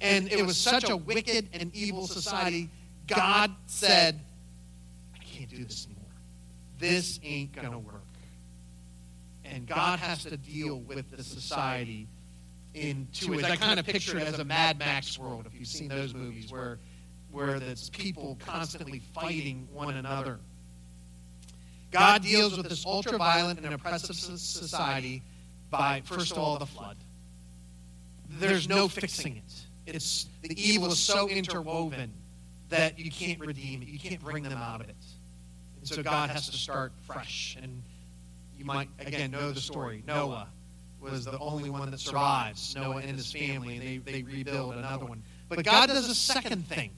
And 0.00 0.30
it 0.32 0.44
was 0.44 0.56
such 0.56 0.90
a 0.90 0.96
wicked 0.96 1.48
and 1.52 1.74
evil 1.74 2.08
society, 2.08 2.70
God 3.06 3.54
said, 3.66 4.20
I 5.14 5.18
can't 5.18 5.48
do 5.48 5.64
this 5.64 5.86
anymore. 5.86 6.02
This 6.78 7.20
ain't 7.22 7.52
going 7.52 7.70
to 7.70 7.78
work. 7.78 8.02
And 9.44 9.66
God 9.66 10.00
has 10.00 10.24
to 10.24 10.36
deal 10.36 10.80
with 10.80 11.10
the 11.16 11.22
society 11.22 12.08
in 12.74 13.06
two 13.12 13.32
ways. 13.32 13.44
I 13.44 13.56
kind 13.56 13.78
of 13.78 13.86
picture 13.86 14.18
it 14.18 14.26
as 14.26 14.38
a 14.38 14.44
Mad 14.44 14.78
Max 14.78 15.18
world, 15.18 15.46
if 15.46 15.54
you've 15.58 15.68
seen 15.68 15.88
those 15.88 16.14
movies, 16.14 16.50
where, 16.50 16.78
where 17.30 17.56
it's 17.56 17.90
people 17.90 18.38
constantly 18.44 19.00
fighting 19.14 19.68
one 19.72 19.94
another. 19.94 20.38
God 21.90 22.22
deals 22.22 22.56
with 22.56 22.68
this 22.68 22.86
ultra 22.86 23.18
violent 23.18 23.60
and 23.62 23.74
oppressive 23.74 24.16
society 24.16 25.22
by, 25.70 26.02
first 26.04 26.32
of 26.32 26.38
all, 26.38 26.58
the 26.58 26.66
flood. 26.66 26.96
There's 28.28 28.68
no 28.68 28.88
fixing 28.88 29.36
it. 29.36 29.52
It's, 29.86 30.26
the 30.40 30.58
evil 30.58 30.90
is 30.90 30.98
so 30.98 31.28
interwoven 31.28 32.12
that 32.70 32.98
you 32.98 33.10
can't 33.10 33.40
redeem 33.40 33.82
it. 33.82 33.88
You 33.88 33.98
can't 33.98 34.20
bring 34.20 34.44
them 34.44 34.56
out 34.56 34.80
of 34.80 34.88
it. 34.88 34.96
And 35.78 35.86
so 35.86 36.02
God 36.02 36.30
has 36.30 36.48
to 36.48 36.56
start 36.56 36.92
fresh. 37.02 37.58
And 37.60 37.82
you 38.56 38.64
might, 38.64 38.88
again, 39.00 39.30
know 39.30 39.50
the 39.50 39.60
story. 39.60 40.02
Noah 40.06 40.48
was 41.02 41.24
the 41.24 41.38
only 41.38 41.70
one 41.70 41.90
that 41.90 42.00
survives. 42.00 42.74
Noah 42.74 42.98
and 42.98 43.16
his 43.16 43.30
family. 43.32 43.76
and 43.76 43.82
They, 43.82 44.12
they 44.12 44.22
rebuild 44.22 44.74
another 44.74 45.06
one. 45.06 45.22
But 45.48 45.64
God 45.64 45.88
does 45.88 46.08
a 46.08 46.14
second 46.14 46.66
thing 46.66 46.92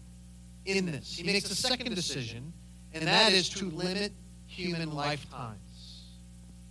in 0.65 0.87
this. 0.87 1.17
He 1.17 1.25
makes 1.25 1.51
a 1.51 1.55
second 1.55 1.95
decision, 1.95 2.53
and 2.93 3.07
that 3.07 3.33
is 3.33 3.49
to 3.51 3.67
limit 3.71 4.13
human 4.47 4.95
lifetimes 4.95 6.05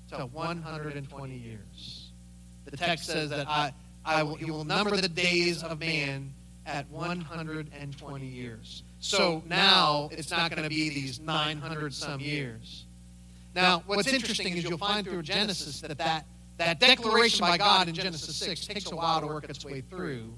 to 0.10 0.26
120 0.28 1.36
years. 1.36 2.12
The 2.66 2.78
text 2.78 3.06
says 3.06 3.30
that 3.32 3.48
I, 3.50 3.74
I 4.06 4.24
will, 4.24 4.36
he 4.36 4.50
will 4.50 4.64
number 4.64 4.96
the 4.96 5.10
days 5.10 5.64
of 5.64 5.80
man 5.80 6.34
at 6.66 6.90
120 6.90 8.26
years. 8.26 8.84
So 9.00 9.44
now 9.48 10.10
it's 10.12 10.32
not 10.32 10.50
going 10.50 10.64
to 10.64 10.70
be 10.70 10.90
these 10.90 11.20
900 11.20 11.94
some 11.94 12.22
years. 12.22 12.86
Now, 13.54 13.84
what's 13.86 14.08
interesting 14.08 14.58
is 14.58 14.64
you'll 14.64 14.78
find 14.78 15.06
through 15.06 15.22
Genesis 15.24 15.82
that 15.82 15.98
that, 15.98 16.26
that 16.58 16.80
declaration 16.80 17.42
by 17.42 17.58
God 17.58 17.88
in 17.88 17.96
Genesis 17.96 18.36
6 18.36 18.68
takes 18.68 18.92
a 18.92 18.96
while 18.96 19.22
to 19.22 19.28
work 19.28 19.50
its 19.50 19.66
way 19.66 19.82
through 19.82 20.34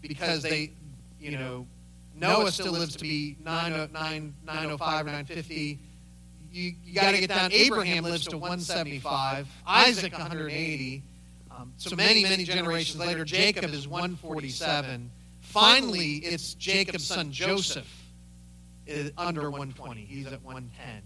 because 0.00 0.42
they, 0.42 0.72
you 1.20 1.36
know, 1.36 1.66
Noah 2.14 2.50
still 2.50 2.72
lives 2.72 2.96
to 2.96 3.02
be 3.02 3.36
905 3.42 5.00
or 5.00 5.04
950. 5.04 5.78
You, 6.52 6.72
you 6.84 6.94
got 6.94 7.10
to 7.10 7.20
get 7.20 7.28
down. 7.28 7.52
Abraham 7.52 8.04
lives 8.04 8.26
to 8.28 8.38
175. 8.38 9.48
Isaac 9.66 10.12
180. 10.12 11.02
Um, 11.50 11.72
so 11.76 11.94
many, 11.96 12.22
many 12.22 12.44
generations 12.44 12.98
later, 12.98 13.24
Jacob 13.24 13.72
is 13.72 13.88
147. 13.88 15.10
Finally, 15.40 16.16
it's 16.16 16.54
Jacob's 16.54 17.04
son 17.04 17.30
Joseph 17.32 17.86
is 18.86 19.12
under 19.18 19.42
120. 19.42 20.00
He's 20.02 20.26
at 20.26 20.42
110. 20.42 21.02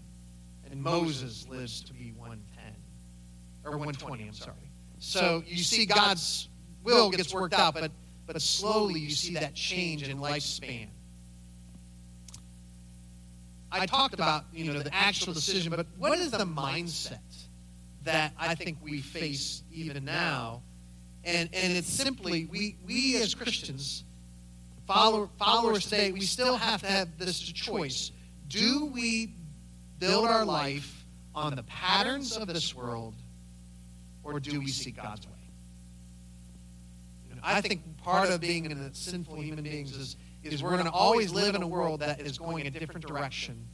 And 0.69 0.81
Moses 0.81 1.47
lives 1.49 1.81
to 1.83 1.93
be 1.93 2.13
110. 2.17 2.50
Or 3.63 3.71
120, 3.71 4.27
I'm 4.27 4.33
sorry. 4.33 4.55
So 4.99 5.43
you 5.47 5.63
see 5.63 5.85
God's 5.85 6.49
will 6.83 7.09
gets 7.09 7.33
worked 7.33 7.53
out, 7.53 7.73
but, 7.73 7.91
but 8.25 8.41
slowly 8.41 8.99
you 8.99 9.11
see 9.11 9.35
that 9.35 9.53
change 9.53 10.07
in 10.07 10.17
lifespan. 10.19 10.87
I 13.71 13.85
talked 13.85 14.13
about, 14.13 14.45
you 14.53 14.65
know, 14.65 14.79
the 14.79 14.93
actual 14.93 15.33
decision, 15.33 15.71
but 15.71 15.85
what 15.97 16.19
is 16.19 16.31
the 16.31 16.39
mindset 16.39 17.19
that 18.03 18.33
I 18.37 18.55
think 18.55 18.77
we 18.81 19.01
face 19.01 19.63
even 19.71 20.03
now? 20.03 20.61
And, 21.23 21.49
and 21.53 21.77
it's 21.77 21.87
simply, 21.87 22.45
we, 22.51 22.77
we 22.85 23.21
as 23.21 23.33
Christians, 23.33 24.03
follower, 24.87 25.29
followers 25.37 25.85
today, 25.85 26.11
we 26.11 26.21
still 26.21 26.57
have 26.57 26.81
to 26.81 26.87
have 26.87 27.17
this 27.17 27.39
choice. 27.39 28.11
Do 28.47 28.87
we 28.87 29.33
build 29.99 30.25
our 30.25 30.43
life 30.43 31.05
on 31.33 31.55
the 31.55 31.63
patterns 31.63 32.35
of 32.35 32.47
this 32.47 32.75
world, 32.75 33.15
or 34.31 34.39
do 34.39 34.59
we 34.59 34.67
seek 34.67 34.97
God's 34.97 35.27
way? 35.27 35.33
You 37.29 37.35
know, 37.35 37.41
I 37.43 37.61
think 37.61 37.97
part 37.97 38.29
of 38.29 38.39
being 38.41 38.71
a 38.71 38.93
sinful 38.93 39.41
human 39.41 39.63
beings 39.63 39.95
is, 39.95 40.17
is 40.43 40.63
we're 40.63 40.71
going 40.71 40.85
to 40.85 40.91
always 40.91 41.31
live 41.31 41.55
in 41.55 41.63
a 41.63 41.67
world 41.67 41.99
that 41.99 42.21
is 42.21 42.37
going 42.37 42.67
a 42.67 42.69
different 42.69 43.05
direction 43.05 43.67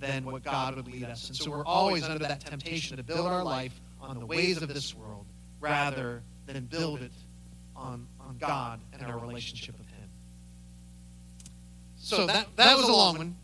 than 0.00 0.24
what 0.24 0.42
God 0.42 0.76
would 0.76 0.86
lead 0.86 1.04
us. 1.04 1.28
And 1.28 1.36
so 1.36 1.50
we're 1.50 1.64
always 1.64 2.04
under 2.04 2.18
that 2.26 2.40
temptation 2.40 2.96
to 2.96 3.02
build 3.02 3.26
our 3.26 3.44
life 3.44 3.80
on 4.00 4.18
the 4.18 4.26
ways 4.26 4.60
of 4.62 4.68
this 4.68 4.94
world 4.94 5.26
rather 5.60 6.22
than 6.46 6.64
build 6.66 7.00
it 7.00 7.12
on, 7.74 8.06
on 8.20 8.36
God 8.38 8.80
and 8.92 9.02
our 9.02 9.18
relationship 9.18 9.78
with 9.78 9.88
Him. 9.88 10.08
So 11.96 12.26
that, 12.26 12.48
that 12.56 12.76
was 12.76 12.88
a 12.88 12.92
long 12.92 13.16
one. 13.16 13.36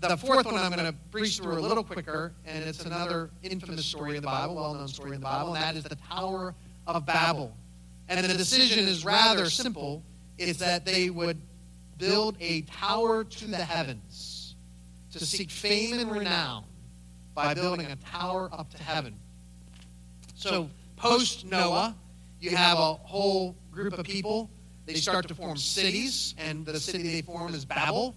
The 0.00 0.16
fourth 0.16 0.44
one 0.44 0.56
I'm 0.56 0.72
going 0.72 0.84
to 0.84 0.92
breeze 1.10 1.38
through 1.38 1.58
a 1.58 1.60
little 1.60 1.82
quicker, 1.82 2.34
and 2.44 2.62
it's 2.62 2.84
another 2.84 3.30
infamous 3.42 3.84
story 3.86 4.16
in 4.16 4.22
the 4.22 4.28
Bible, 4.28 4.54
well 4.54 4.74
known 4.74 4.88
story 4.88 5.14
in 5.14 5.20
the 5.20 5.24
Bible, 5.24 5.54
and 5.54 5.62
that 5.62 5.74
is 5.74 5.84
the 5.84 5.96
Tower 5.96 6.54
of 6.86 7.06
Babel. 7.06 7.56
And 8.08 8.24
the 8.24 8.34
decision 8.34 8.86
is 8.86 9.04
rather 9.04 9.46
simple 9.46 10.02
it's 10.38 10.58
that 10.58 10.84
they 10.84 11.08
would 11.08 11.40
build 11.96 12.36
a 12.40 12.60
tower 12.62 13.24
to 13.24 13.46
the 13.46 13.56
heavens 13.56 14.54
to 15.12 15.24
seek 15.24 15.50
fame 15.50 15.98
and 15.98 16.10
renown 16.12 16.64
by 17.34 17.54
building 17.54 17.86
a 17.86 17.96
tower 17.96 18.50
up 18.52 18.70
to 18.70 18.82
heaven. 18.82 19.14
So, 20.34 20.68
post 20.96 21.46
Noah, 21.46 21.96
you 22.38 22.54
have 22.54 22.78
a 22.78 22.94
whole 22.94 23.56
group 23.72 23.98
of 23.98 24.04
people 24.04 24.50
they 24.84 24.94
start 24.94 25.26
to 25.28 25.34
form 25.34 25.56
cities, 25.56 26.34
and 26.38 26.64
the 26.64 26.78
city 26.78 27.02
they 27.02 27.22
form 27.22 27.54
is 27.54 27.64
Babel, 27.64 28.14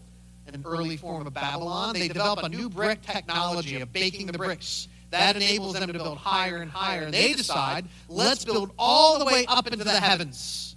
an 0.53 0.63
early 0.65 0.97
form 0.97 1.25
of 1.25 1.33
Babylon. 1.33 1.93
They 1.93 2.07
develop 2.07 2.43
a 2.43 2.49
new 2.49 2.69
brick 2.69 3.01
technology 3.01 3.81
of 3.81 3.91
baking 3.93 4.27
the 4.27 4.37
bricks. 4.37 4.87
That 5.11 5.35
enables 5.35 5.73
them 5.73 5.87
to 5.87 5.93
build 5.93 6.17
higher 6.17 6.57
and 6.57 6.69
higher. 6.69 7.03
And 7.03 7.13
they 7.13 7.33
decide, 7.33 7.85
let's 8.07 8.45
build 8.45 8.71
all 8.77 9.17
the 9.17 9.25
way 9.25 9.45
up 9.47 9.67
into 9.67 9.83
the 9.83 9.99
heavens. 9.99 10.75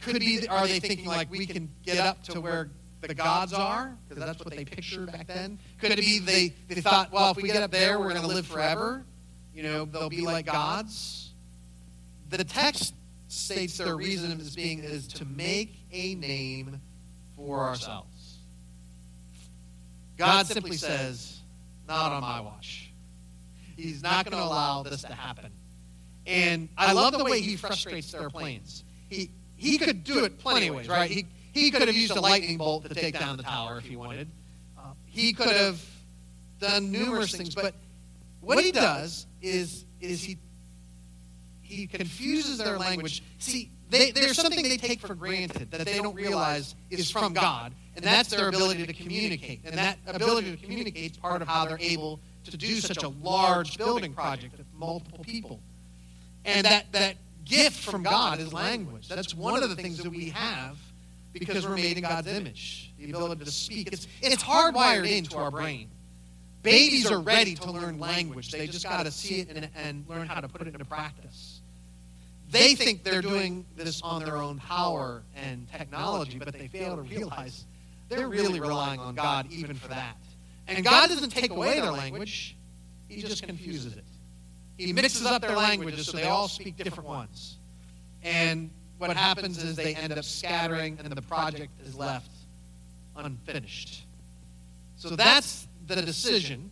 Could 0.00 0.18
be, 0.20 0.46
are 0.48 0.66
they 0.66 0.80
thinking 0.80 1.06
like 1.06 1.30
we 1.30 1.46
can 1.46 1.68
get 1.84 1.98
up 1.98 2.22
to 2.24 2.40
where 2.40 2.70
the 3.00 3.14
gods 3.14 3.52
are? 3.52 3.96
Because 4.08 4.24
that's 4.24 4.38
what 4.38 4.54
they 4.54 4.64
pictured 4.64 5.10
back 5.12 5.26
then. 5.26 5.58
Could 5.80 5.92
it 5.92 5.98
be 5.98 6.18
they, 6.18 6.54
they 6.68 6.80
thought, 6.80 7.12
well, 7.12 7.30
if 7.30 7.36
we 7.36 7.44
get 7.44 7.62
up 7.62 7.70
there, 7.70 7.98
we're 7.98 8.10
going 8.10 8.20
to 8.20 8.26
live 8.26 8.46
forever? 8.46 9.04
You 9.54 9.62
know, 9.62 9.84
they'll 9.84 10.10
be 10.10 10.22
like 10.22 10.46
gods. 10.46 11.32
The 12.30 12.44
text 12.44 12.94
states 13.28 13.78
their 13.78 13.96
reason 13.96 14.38
as 14.40 14.54
being 14.54 14.80
is 14.80 15.06
to 15.08 15.24
make 15.24 15.76
a 15.92 16.14
name 16.16 16.80
for 17.36 17.60
ourselves. 17.60 18.38
God 20.16 20.46
simply 20.46 20.76
says, 20.76 21.40
not 21.86 22.12
on 22.12 22.22
my 22.22 22.40
watch. 22.40 22.90
He's 23.76 24.02
not 24.02 24.24
going 24.24 24.36
to 24.36 24.42
allow 24.42 24.82
this 24.82 25.02
to 25.02 25.12
happen. 25.12 25.50
And 26.26 26.68
I 26.76 26.92
love 26.92 27.16
the 27.16 27.24
way 27.24 27.40
he 27.40 27.56
frustrates 27.56 28.10
their 28.10 28.30
plans. 28.30 28.84
He, 29.08 29.30
he 29.54 29.78
could 29.78 30.02
do 30.02 30.24
it 30.24 30.38
plenty 30.38 30.68
of 30.68 30.74
ways, 30.74 30.88
right? 30.88 31.10
He, 31.10 31.26
he 31.52 31.70
could 31.70 31.82
have 31.82 31.94
used 31.94 32.16
a 32.16 32.20
lightning 32.20 32.56
bolt 32.56 32.88
to 32.88 32.94
take 32.94 33.18
down 33.18 33.36
the 33.36 33.42
tower 33.42 33.78
if 33.78 33.84
he 33.84 33.96
wanted. 33.96 34.28
Uh, 34.78 34.92
he 35.04 35.32
could 35.32 35.54
have 35.54 35.84
done 36.58 36.90
numerous 36.90 37.36
things, 37.36 37.54
but 37.54 37.74
what 38.40 38.62
he 38.64 38.72
does 38.72 39.26
is, 39.42 39.84
is 40.00 40.22
he 40.22 40.38
he 41.66 41.86
confuses 41.86 42.58
their 42.58 42.78
language. 42.78 43.22
See, 43.38 43.70
they, 43.90 44.10
there's 44.10 44.36
something 44.36 44.62
they 44.62 44.76
take 44.76 45.00
for 45.00 45.14
granted 45.14 45.70
that 45.70 45.84
they 45.84 45.98
don't 45.98 46.14
realize 46.14 46.74
is 46.90 47.10
from 47.10 47.32
God, 47.32 47.72
and 47.94 48.04
that's 48.04 48.30
their 48.30 48.48
ability 48.48 48.86
to 48.86 48.92
communicate. 48.92 49.60
And 49.64 49.76
that 49.78 49.98
ability 50.06 50.50
to 50.50 50.56
communicate 50.56 51.12
is 51.12 51.16
part 51.16 51.40
of 51.40 51.48
how 51.48 51.66
they're 51.66 51.78
able 51.80 52.20
to 52.44 52.56
do 52.56 52.76
such 52.76 53.02
a 53.02 53.08
large 53.08 53.78
building 53.78 54.12
project 54.12 54.56
with 54.58 54.66
multiple 54.74 55.22
people. 55.22 55.60
And 56.44 56.64
that, 56.66 56.90
that 56.92 57.16
gift 57.44 57.78
from 57.84 58.02
God 58.02 58.40
is 58.40 58.52
language. 58.52 59.08
That's 59.08 59.34
one 59.34 59.62
of 59.62 59.70
the 59.70 59.76
things 59.76 59.98
that 59.98 60.10
we 60.10 60.30
have 60.30 60.76
because 61.32 61.66
we're 61.66 61.76
made 61.76 61.96
in 61.96 62.02
God's 62.02 62.28
image. 62.28 62.92
The 62.98 63.10
ability 63.10 63.44
to 63.44 63.50
speak. 63.50 63.92
It's, 63.92 64.06
it's 64.20 64.42
hardwired 64.42 65.08
into 65.08 65.36
our 65.36 65.50
brain. 65.50 65.90
Babies 66.62 67.10
are 67.10 67.20
ready 67.20 67.54
to 67.54 67.70
learn 67.70 68.00
language. 68.00 68.50
They 68.50 68.66
just 68.66 68.84
got 68.84 69.06
to 69.06 69.12
see 69.12 69.40
it 69.40 69.48
and, 69.50 69.68
and 69.76 70.04
learn 70.08 70.26
how 70.26 70.40
to 70.40 70.48
put 70.48 70.62
it 70.62 70.68
into 70.68 70.84
practice 70.84 71.55
they 72.56 72.74
think 72.74 73.04
they're 73.04 73.22
doing 73.22 73.64
this 73.76 74.00
on 74.02 74.24
their 74.24 74.36
own 74.36 74.58
power 74.58 75.22
and 75.34 75.70
technology, 75.70 76.38
but 76.38 76.52
they 76.52 76.68
fail 76.68 76.96
to 76.96 77.02
realize 77.02 77.66
they're 78.08 78.28
really 78.28 78.60
relying 78.60 79.00
on 79.00 79.14
God 79.14 79.46
even 79.50 79.76
for 79.76 79.88
that. 79.88 80.16
And 80.68 80.84
God 80.84 81.08
doesn't 81.08 81.30
take 81.30 81.50
away 81.50 81.80
their 81.80 81.92
language, 81.92 82.56
He 83.08 83.22
just 83.22 83.42
confuses 83.42 83.96
it. 83.96 84.04
He 84.76 84.92
mixes 84.92 85.24
up 85.24 85.42
their 85.42 85.56
languages 85.56 86.06
so 86.06 86.16
they 86.16 86.24
all 86.24 86.48
speak 86.48 86.76
different 86.76 87.08
ones. 87.08 87.58
And 88.22 88.70
what 88.98 89.16
happens 89.16 89.62
is 89.62 89.76
they 89.76 89.94
end 89.94 90.12
up 90.12 90.24
scattering 90.24 90.98
and 91.02 91.12
the 91.12 91.22
project 91.22 91.72
is 91.84 91.94
left 91.94 92.30
unfinished. 93.16 94.06
So 94.96 95.10
that's 95.10 95.66
the 95.86 95.96
decision. 96.02 96.70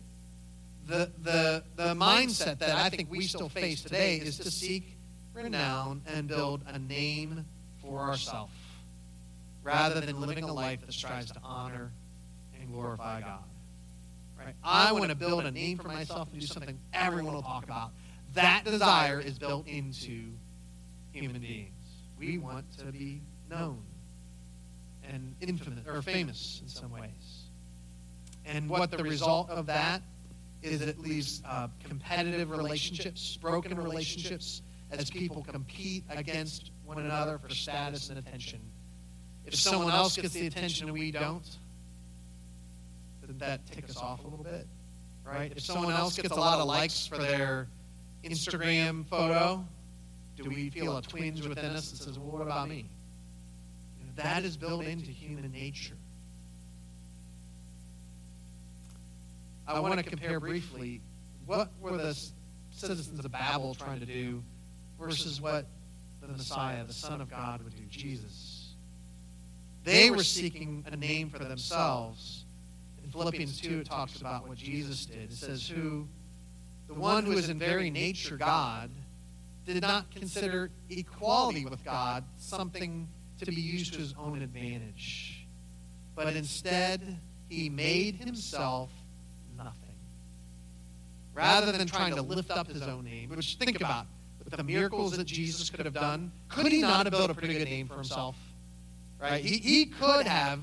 The, 0.87 1.11
the, 1.23 1.63
the 1.75 1.95
mindset 1.95 2.59
that 2.59 2.75
I 2.75 2.89
think 2.89 3.09
we 3.09 3.21
still 3.21 3.49
face 3.49 3.81
today 3.81 4.17
is 4.17 4.37
to 4.39 4.51
seek 4.51 4.94
renown, 5.35 6.01
and 6.07 6.27
build 6.27 6.61
a 6.67 6.79
name 6.79 7.45
for 7.81 7.99
ourselves, 7.99 8.53
rather 9.63 9.99
than 9.99 10.19
living 10.21 10.43
a 10.43 10.53
life 10.53 10.79
that 10.85 10.93
strives 10.93 11.31
to 11.31 11.39
honor 11.43 11.91
and 12.59 12.71
glorify 12.71 13.21
God. 13.21 13.43
Right? 14.37 14.55
I 14.63 14.91
want 14.91 15.09
to 15.09 15.15
build 15.15 15.45
a 15.45 15.51
name 15.51 15.77
for 15.77 15.87
myself 15.87 16.29
and 16.31 16.39
do 16.39 16.47
something 16.47 16.77
everyone 16.93 17.33
will 17.33 17.41
talk 17.41 17.63
about. 17.63 17.91
That 18.33 18.63
desire 18.65 19.19
is 19.19 19.39
built 19.39 19.67
into 19.67 20.31
human 21.11 21.39
beings. 21.39 21.71
We 22.19 22.37
want 22.37 22.65
to 22.79 22.85
be 22.85 23.21
known 23.49 23.81
and 25.09 25.35
infamous 25.41 25.85
or 25.87 26.01
famous 26.01 26.61
in 26.61 26.67
some 26.69 26.91
ways. 26.91 27.45
And 28.45 28.69
what 28.69 28.91
the 28.91 29.03
result 29.03 29.49
of 29.49 29.65
that 29.67 30.01
is 30.61 30.81
it 30.81 30.99
leaves 30.99 31.41
uh, 31.45 31.67
competitive 31.83 32.49
relationships, 32.49 33.37
broken 33.37 33.75
relationships, 33.77 34.61
as 34.97 35.09
people 35.09 35.43
compete 35.43 36.03
against 36.09 36.71
one 36.85 36.99
another 36.99 37.37
for 37.37 37.49
status 37.49 38.09
and 38.09 38.19
attention. 38.19 38.59
if 39.45 39.55
someone 39.55 39.93
else 39.93 40.15
gets 40.15 40.33
the 40.33 40.47
attention 40.47 40.87
and 40.87 40.97
we 40.97 41.11
don't, 41.11 41.57
doesn't 43.21 43.39
that 43.39 43.65
tick 43.67 43.85
us 43.89 43.97
off 43.97 44.23
a 44.23 44.27
little 44.27 44.43
bit? 44.43 44.67
Right? 45.23 45.51
If 45.55 45.63
someone 45.63 45.93
else 45.93 46.15
gets 46.15 46.35
a 46.35 46.39
lot 46.39 46.59
of 46.59 46.67
likes 46.67 47.07
for 47.07 47.17
their 47.17 47.67
Instagram 48.23 49.07
photo, 49.07 49.65
do 50.35 50.49
we 50.49 50.69
feel 50.69 50.97
a 50.97 51.01
twinge 51.01 51.45
within 51.45 51.65
us 51.65 51.91
that 51.91 51.97
says, 51.97 52.19
well, 52.19 52.31
what 52.31 52.41
about 52.41 52.69
me? 52.69 52.85
You 53.99 54.05
know, 54.05 54.11
that 54.15 54.43
is 54.43 54.57
built 54.57 54.83
into 54.83 55.11
human 55.11 55.51
nature. 55.51 55.95
I 59.67 59.79
want 59.79 59.97
to 59.97 60.03
compare 60.03 60.39
briefly 60.39 61.01
what 61.45 61.69
were 61.79 61.97
the 61.97 62.15
citizens 62.71 63.23
of 63.23 63.31
Babel 63.31 63.73
trying 63.73 63.99
to 63.99 64.05
do 64.05 64.43
versus 64.99 65.41
what 65.41 65.65
the 66.21 66.27
Messiah, 66.27 66.83
the 66.83 66.93
Son 66.93 67.21
of 67.21 67.29
God, 67.29 67.63
would 67.63 67.75
do, 67.75 67.83
Jesus. 67.89 68.73
They 69.83 70.09
were 70.09 70.23
seeking 70.23 70.83
a 70.91 70.95
name 70.95 71.29
for 71.29 71.39
themselves. 71.39 72.45
In 73.03 73.11
Philippians 73.11 73.61
2, 73.61 73.81
it 73.81 73.85
talks 73.85 74.19
about 74.19 74.47
what 74.47 74.57
Jesus 74.57 75.05
did. 75.05 75.31
It 75.31 75.33
says, 75.33 75.67
Who, 75.67 76.07
the 76.87 76.95
one 76.95 77.25
who 77.25 77.33
is 77.33 77.49
in 77.49 77.59
very 77.59 77.91
nature 77.91 78.37
God, 78.37 78.89
did 79.65 79.81
not 79.81 80.09
consider 80.11 80.71
equality 80.89 81.65
with 81.65 81.83
God 81.83 82.23
something 82.37 83.07
to 83.39 83.45
be 83.45 83.61
used 83.61 83.93
to 83.93 83.99
his 83.99 84.13
own 84.17 84.41
advantage, 84.41 85.45
but 86.15 86.33
instead 86.35 87.19
he 87.49 87.69
made 87.69 88.15
himself 88.15 88.91
nothing. 89.57 89.81
Rather 91.33 91.71
than 91.71 91.85
trying 91.85 92.15
to 92.15 92.21
lift 92.21 92.49
up 92.51 92.67
his 92.67 92.81
own 92.83 93.03
name, 93.03 93.29
which 93.29 93.55
think 93.55 93.75
about 93.75 94.05
with 94.45 94.55
the 94.55 94.63
miracles 94.63 95.17
that 95.17 95.25
Jesus 95.25 95.69
could 95.69 95.85
have 95.85 95.93
done, 95.93 96.31
could 96.47 96.71
he 96.71 96.81
not 96.81 97.05
have 97.05 97.11
built 97.11 97.29
a 97.29 97.33
pretty 97.33 97.55
good 97.55 97.67
name 97.67 97.87
for 97.87 97.95
himself? 97.95 98.37
Right? 99.19 99.43
He, 99.43 99.57
he 99.57 99.85
could 99.87 100.27
have, 100.27 100.59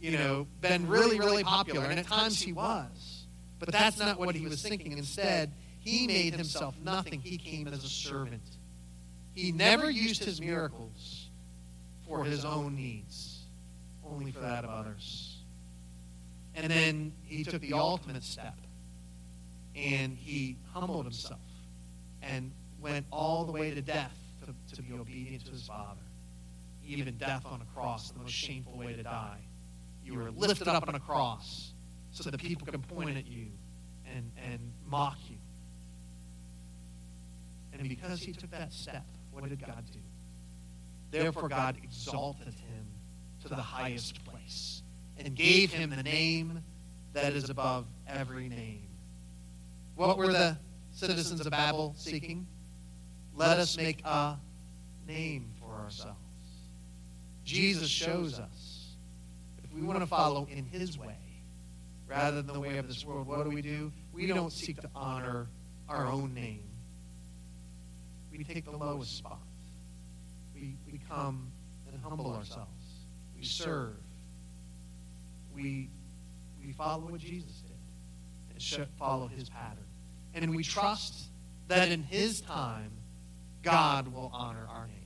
you 0.00 0.12
know, 0.12 0.46
been 0.60 0.86
really, 0.88 1.18
really 1.18 1.42
popular, 1.42 1.84
and 1.84 1.98
at 1.98 2.06
times 2.06 2.40
he 2.40 2.52
was. 2.52 3.26
But 3.58 3.72
that's 3.72 3.98
not 3.98 4.18
what 4.18 4.34
he 4.34 4.46
was 4.46 4.62
thinking. 4.62 4.92
Instead, 4.92 5.52
he 5.80 6.06
made 6.06 6.34
himself 6.34 6.76
nothing. 6.82 7.20
He 7.20 7.36
came 7.36 7.66
as 7.66 7.84
a 7.84 7.88
servant. 7.88 8.42
He 9.34 9.52
never 9.52 9.90
used 9.90 10.24
his 10.24 10.40
miracles 10.40 11.28
for 12.06 12.24
his 12.24 12.44
own 12.44 12.76
needs, 12.76 13.42
only 14.06 14.30
for 14.30 14.40
that 14.40 14.64
of 14.64 14.70
others. 14.70 15.38
And 16.54 16.70
then 16.70 17.12
he 17.24 17.42
took 17.42 17.60
the 17.60 17.72
ultimate 17.72 18.22
step 18.22 18.56
and 19.74 20.16
he 20.16 20.56
humbled 20.72 21.04
himself 21.04 21.40
and 22.22 22.52
went 22.80 23.06
all 23.10 23.44
the 23.44 23.52
way 23.52 23.74
to 23.74 23.80
death 23.80 24.16
to, 24.44 24.76
to 24.76 24.82
be 24.82 24.92
obedient 24.94 25.44
to 25.46 25.52
his 25.52 25.66
Father. 25.66 26.00
Even 26.86 27.16
death 27.16 27.44
on 27.46 27.62
a 27.62 27.64
cross, 27.74 28.10
the 28.10 28.18
most 28.18 28.32
shameful 28.32 28.76
way 28.76 28.92
to 28.92 29.02
die. 29.02 29.38
You 30.04 30.14
were 30.16 30.30
lifted 30.30 30.68
up 30.68 30.86
on 30.86 30.94
a 30.94 31.00
cross 31.00 31.72
so 32.10 32.30
that 32.30 32.38
people 32.38 32.66
can 32.66 32.80
point 32.82 33.16
at 33.16 33.26
you 33.26 33.46
and, 34.14 34.30
and 34.50 34.60
mock 34.86 35.18
you. 35.28 35.36
And 37.72 37.88
because 37.88 38.20
he 38.20 38.32
took 38.32 38.50
that 38.50 38.72
step, 38.72 39.04
what 39.30 39.48
did 39.48 39.60
God 39.60 39.84
do? 39.92 39.98
Therefore, 41.10 41.48
God 41.48 41.76
exalted 41.82 42.54
him 42.54 42.86
to 43.42 43.48
the 43.48 43.56
highest 43.56 44.24
place 44.24 44.82
and 45.16 45.34
gave 45.34 45.72
him 45.72 45.90
the 45.90 46.02
name 46.02 46.62
that 47.12 47.32
is 47.32 47.50
above 47.50 47.86
every 48.06 48.48
name. 48.48 48.88
What 49.94 50.18
were 50.18 50.32
the 50.32 50.58
citizens 50.92 51.40
of 51.40 51.50
Babel 51.50 51.94
seeking? 51.96 52.46
Let 53.36 53.58
us 53.58 53.76
make 53.76 54.04
a 54.04 54.36
name 55.06 55.50
for 55.60 55.74
ourselves. 55.74 56.18
Jesus 57.44 57.88
shows 57.88 58.38
us 58.38 58.94
if 59.62 59.72
we 59.72 59.82
want 59.82 60.00
to 60.00 60.06
follow 60.06 60.46
in 60.50 60.64
his 60.64 60.98
way 60.98 61.18
rather 62.06 62.42
than 62.42 62.54
the 62.54 62.60
way 62.60 62.78
of 62.78 62.86
this 62.86 63.04
world, 63.04 63.26
what 63.26 63.44
do 63.44 63.50
we 63.50 63.62
do? 63.62 63.92
We 64.12 64.26
don't 64.26 64.52
seek 64.52 64.80
to 64.80 64.90
honor 64.94 65.48
our 65.88 66.06
own 66.06 66.32
name 66.32 66.64
we 68.36 68.44
take 68.44 68.64
the 68.64 68.76
lowest 68.76 69.16
spot. 69.16 69.40
We, 70.54 70.76
we 70.90 71.00
come 71.08 71.52
and 71.90 72.02
humble 72.02 72.32
ourselves. 72.32 72.70
We 73.36 73.44
serve. 73.44 73.96
We, 75.54 75.88
we 76.64 76.72
follow 76.72 77.06
what 77.06 77.20
Jesus 77.20 77.62
did 77.62 77.76
and 78.52 78.60
should 78.60 78.88
follow 78.98 79.28
his 79.28 79.48
pattern. 79.48 79.84
And 80.34 80.56
we 80.56 80.64
trust 80.64 81.28
that 81.68 81.90
in 81.90 82.02
his 82.02 82.40
time, 82.40 82.90
God 83.64 84.08
will 84.08 84.30
honor 84.32 84.66
our 84.68 84.86
name. 84.86 84.96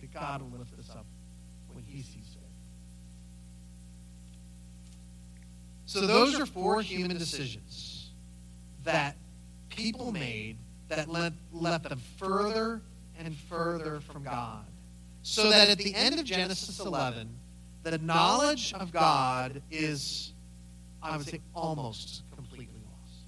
That 0.00 0.12
God 0.12 0.42
will 0.42 0.58
lift 0.58 0.78
us 0.78 0.90
up 0.90 1.06
when 1.72 1.84
he 1.84 2.02
sees 2.02 2.28
fit. 2.32 2.42
So 5.86 6.06
those 6.06 6.38
are 6.38 6.46
four 6.46 6.82
human 6.82 7.18
decisions 7.18 8.10
that 8.84 9.16
people 9.68 10.12
made 10.12 10.56
that 10.88 11.08
led, 11.08 11.34
left 11.52 11.88
them 11.88 12.00
further 12.16 12.80
and 13.18 13.34
further 13.36 14.00
from 14.00 14.22
God. 14.22 14.64
So 15.22 15.50
that 15.50 15.70
at 15.70 15.78
the 15.78 15.94
end 15.94 16.18
of 16.18 16.24
Genesis 16.24 16.80
11, 16.80 17.28
the 17.82 17.98
knowledge 17.98 18.74
of 18.74 18.92
God 18.92 19.62
is, 19.70 20.32
I 21.02 21.16
would 21.16 21.26
say, 21.26 21.40
almost 21.54 22.22
completely 22.34 22.80
lost. 22.84 23.24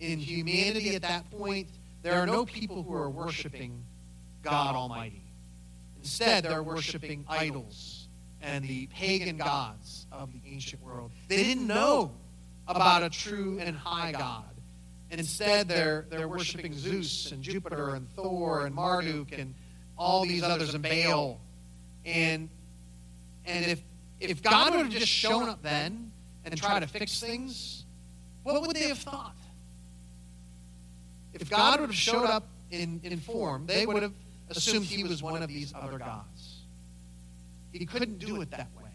In 0.00 0.18
humanity 0.18 0.94
at 0.94 1.02
that 1.02 1.30
point, 1.30 1.68
there 2.04 2.20
are 2.20 2.26
no 2.26 2.44
people 2.44 2.82
who 2.82 2.92
are 2.94 3.08
worshiping 3.08 3.82
God 4.42 4.74
Almighty. 4.74 5.24
Instead, 5.96 6.44
they're 6.44 6.62
worshiping 6.62 7.24
idols 7.26 8.08
and 8.42 8.62
the 8.62 8.86
pagan 8.88 9.38
gods 9.38 10.06
of 10.12 10.30
the 10.34 10.40
ancient 10.46 10.82
world. 10.82 11.12
They 11.28 11.42
didn't 11.42 11.66
know 11.66 12.12
about 12.68 13.02
a 13.02 13.08
true 13.08 13.58
and 13.58 13.74
high 13.74 14.12
God. 14.12 14.44
And 15.10 15.18
instead, 15.18 15.66
they're, 15.66 16.04
they're 16.10 16.28
worshiping 16.28 16.74
Zeus 16.74 17.32
and 17.32 17.42
Jupiter 17.42 17.94
and 17.94 18.06
Thor 18.10 18.66
and 18.66 18.74
Marduk 18.74 19.32
and 19.32 19.54
all 19.96 20.26
these 20.26 20.42
others 20.42 20.74
and 20.74 20.82
Baal. 20.82 21.40
And, 22.04 22.50
and 23.46 23.64
if, 23.64 23.82
if 24.20 24.42
God 24.42 24.74
would 24.74 24.82
have 24.84 24.92
just 24.92 25.08
shown 25.08 25.48
up 25.48 25.62
then 25.62 26.12
and 26.44 26.54
tried 26.54 26.80
to 26.80 26.86
fix 26.86 27.18
things, 27.18 27.86
what 28.42 28.60
would 28.60 28.76
they 28.76 28.88
have 28.88 28.98
thought? 28.98 29.34
If 31.34 31.50
God 31.50 31.80
would 31.80 31.90
have 31.90 31.96
showed 31.96 32.26
up 32.26 32.46
in, 32.70 33.00
in 33.02 33.18
form, 33.18 33.66
they 33.66 33.86
would 33.86 34.02
have 34.02 34.12
assumed 34.50 34.86
he 34.86 35.04
was 35.04 35.22
one 35.22 35.42
of 35.42 35.48
these 35.48 35.72
other 35.74 35.98
gods. 35.98 36.60
He 37.72 37.84
couldn't 37.84 38.18
do 38.18 38.40
it 38.40 38.50
that 38.52 38.68
way. 38.76 38.90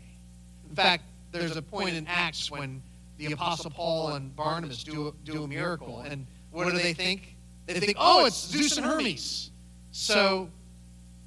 In 0.69 0.75
fact, 0.75 1.04
there's 1.32 1.58
a 1.58 1.62
point 1.62 1.95
in 1.95 2.08
Acts 2.08 2.49
when 2.49 2.82
the 3.17 3.34
Apostle 3.34 3.69
Paul 3.69 4.13
and 4.13 4.34
Barnabas 4.36 4.84
do, 4.84 5.13
do 5.25 5.43
a 5.43 5.47
miracle. 5.47 5.99
And 5.99 6.25
what 6.52 6.65
do 6.65 6.78
they 6.78 6.93
think? 6.93 7.36
They 7.65 7.80
think, 7.80 7.97
oh, 7.99 8.25
it's 8.25 8.47
Zeus 8.47 8.78
and 8.78 8.86
Hermes. 8.86 9.52
So 9.91 10.49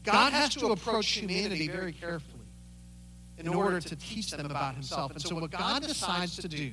God 0.03 0.33
has 0.33 0.55
to 0.57 0.69
approach 0.69 1.09
humanity 1.11 1.69
very 1.69 1.93
carefully 1.93 2.33
in 3.39 3.49
order 3.49 3.81
to 3.81 3.97
teach 3.97 4.31
them 4.31 4.47
about 4.47 4.75
himself. 4.75 5.13
And 5.13 5.21
so 5.21 5.35
what 5.35 5.51
God 5.51 5.83
decides 5.83 6.37
to 6.37 6.49
do, 6.49 6.73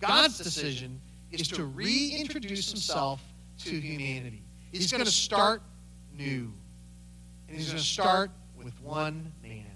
God's 0.00 0.38
decision, 0.38 1.00
is 1.30 1.46
to 1.48 1.64
reintroduce 1.64 2.70
himself 2.70 3.22
to 3.64 3.70
humanity. 3.70 4.42
He's 4.72 4.90
going 4.90 5.04
to 5.04 5.10
start 5.10 5.62
new. 6.16 6.52
And 7.48 7.56
he's 7.56 7.66
going 7.66 7.78
to 7.78 7.84
start 7.84 8.30
with 8.56 8.80
one 8.80 9.32
man 9.42 9.66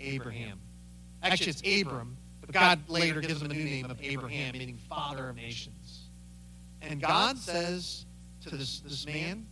Abraham. 0.00 0.58
Actually, 1.22 1.50
it's 1.50 1.62
Abram, 1.80 2.16
but 2.40 2.50
God 2.50 2.80
later 2.88 3.20
gives 3.20 3.42
him 3.42 3.50
a 3.50 3.54
new 3.54 3.64
name 3.64 3.90
of 3.90 3.98
Abraham, 4.02 4.52
meaning 4.52 4.78
father 4.88 5.28
of 5.28 5.36
nations. 5.36 6.08
And 6.80 7.00
God 7.00 7.38
says 7.38 8.06
to 8.42 8.56
this, 8.56 8.80
this 8.80 9.06
man, 9.06 9.46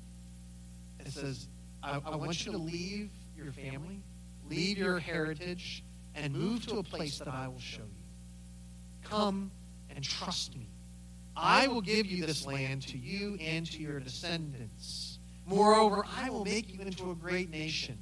it 0.98 1.12
says, 1.12 1.48
I, 1.82 2.00
I 2.04 2.16
want 2.16 2.44
you 2.44 2.52
to 2.52 2.58
leave 2.58 3.10
your 3.36 3.52
family, 3.52 4.02
leave 4.48 4.78
your 4.78 4.98
heritage, 4.98 5.84
and 6.14 6.34
move 6.34 6.66
to 6.66 6.78
a 6.78 6.82
place 6.82 7.18
that 7.18 7.28
I 7.28 7.46
will 7.46 7.60
show 7.60 7.82
you. 7.82 9.08
Come 9.08 9.50
and 9.94 10.02
trust 10.02 10.56
me. 10.56 10.69
I 11.36 11.68
will 11.68 11.80
give 11.80 12.06
you 12.06 12.26
this 12.26 12.46
land 12.46 12.82
to 12.88 12.98
you 12.98 13.36
and 13.40 13.66
to 13.70 13.80
your 13.80 14.00
descendants. 14.00 15.18
Moreover, 15.46 16.04
I 16.16 16.30
will 16.30 16.44
make 16.44 16.72
you 16.72 16.80
into 16.80 17.10
a 17.10 17.14
great 17.14 17.50
nation, 17.50 17.98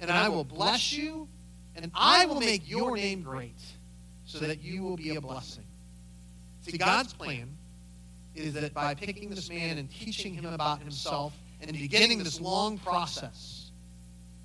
and 0.00 0.10
I 0.10 0.28
will 0.28 0.44
bless 0.44 0.92
you, 0.92 1.28
and 1.74 1.90
I 1.94 2.26
will 2.26 2.40
make 2.40 2.68
your 2.68 2.96
name 2.96 3.22
great 3.22 3.60
so 4.24 4.38
that 4.38 4.62
you 4.62 4.82
will 4.82 4.96
be 4.96 5.16
a 5.16 5.20
blessing. 5.20 5.64
See, 6.62 6.78
God's 6.78 7.12
plan 7.12 7.56
is 8.34 8.54
that 8.54 8.72
by 8.74 8.94
picking 8.94 9.30
this 9.30 9.48
man 9.48 9.78
and 9.78 9.90
teaching 9.90 10.34
him 10.34 10.46
about 10.46 10.80
himself 10.80 11.34
and 11.60 11.72
beginning 11.72 12.22
this 12.22 12.40
long 12.40 12.78
process, 12.78 13.70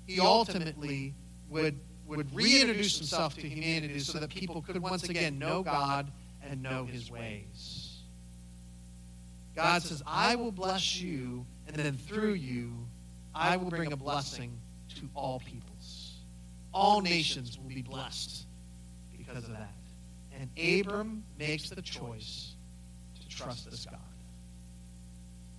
he 0.06 0.20
ultimately 0.20 1.14
would, 1.48 1.78
would 2.06 2.34
reintroduce 2.34 2.98
himself 2.98 3.34
to 3.36 3.48
humanity 3.48 4.00
so 4.00 4.18
that 4.18 4.30
people 4.30 4.62
could 4.62 4.80
once 4.80 5.08
again 5.08 5.38
know 5.38 5.62
God 5.62 6.10
and 6.42 6.62
know 6.62 6.84
his 6.84 7.10
ways. 7.10 7.79
God 9.54 9.82
says, 9.82 10.02
I 10.06 10.36
will 10.36 10.52
bless 10.52 11.00
you, 11.00 11.44
and 11.66 11.76
then 11.76 11.96
through 11.96 12.34
you, 12.34 12.72
I 13.34 13.56
will 13.56 13.70
bring 13.70 13.92
a 13.92 13.96
blessing 13.96 14.56
to 14.96 15.08
all 15.14 15.40
peoples. 15.40 16.18
all 16.72 17.00
nations 17.00 17.58
will 17.58 17.68
be 17.68 17.82
blessed 17.82 18.46
because 19.16 19.44
of 19.44 19.50
that. 19.50 19.74
And 20.38 20.48
Abram 20.58 21.24
makes 21.38 21.68
the 21.68 21.82
choice 21.82 22.54
to 23.20 23.28
trust 23.28 23.70
this 23.70 23.86
God. 23.86 23.98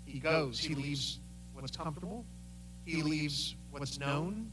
He 0.05 0.19
goes, 0.19 0.59
he 0.59 0.75
leaves 0.75 1.19
what's 1.53 1.75
comfortable, 1.75 2.25
he 2.85 3.03
leaves 3.03 3.55
what's 3.71 3.99
known, 3.99 4.51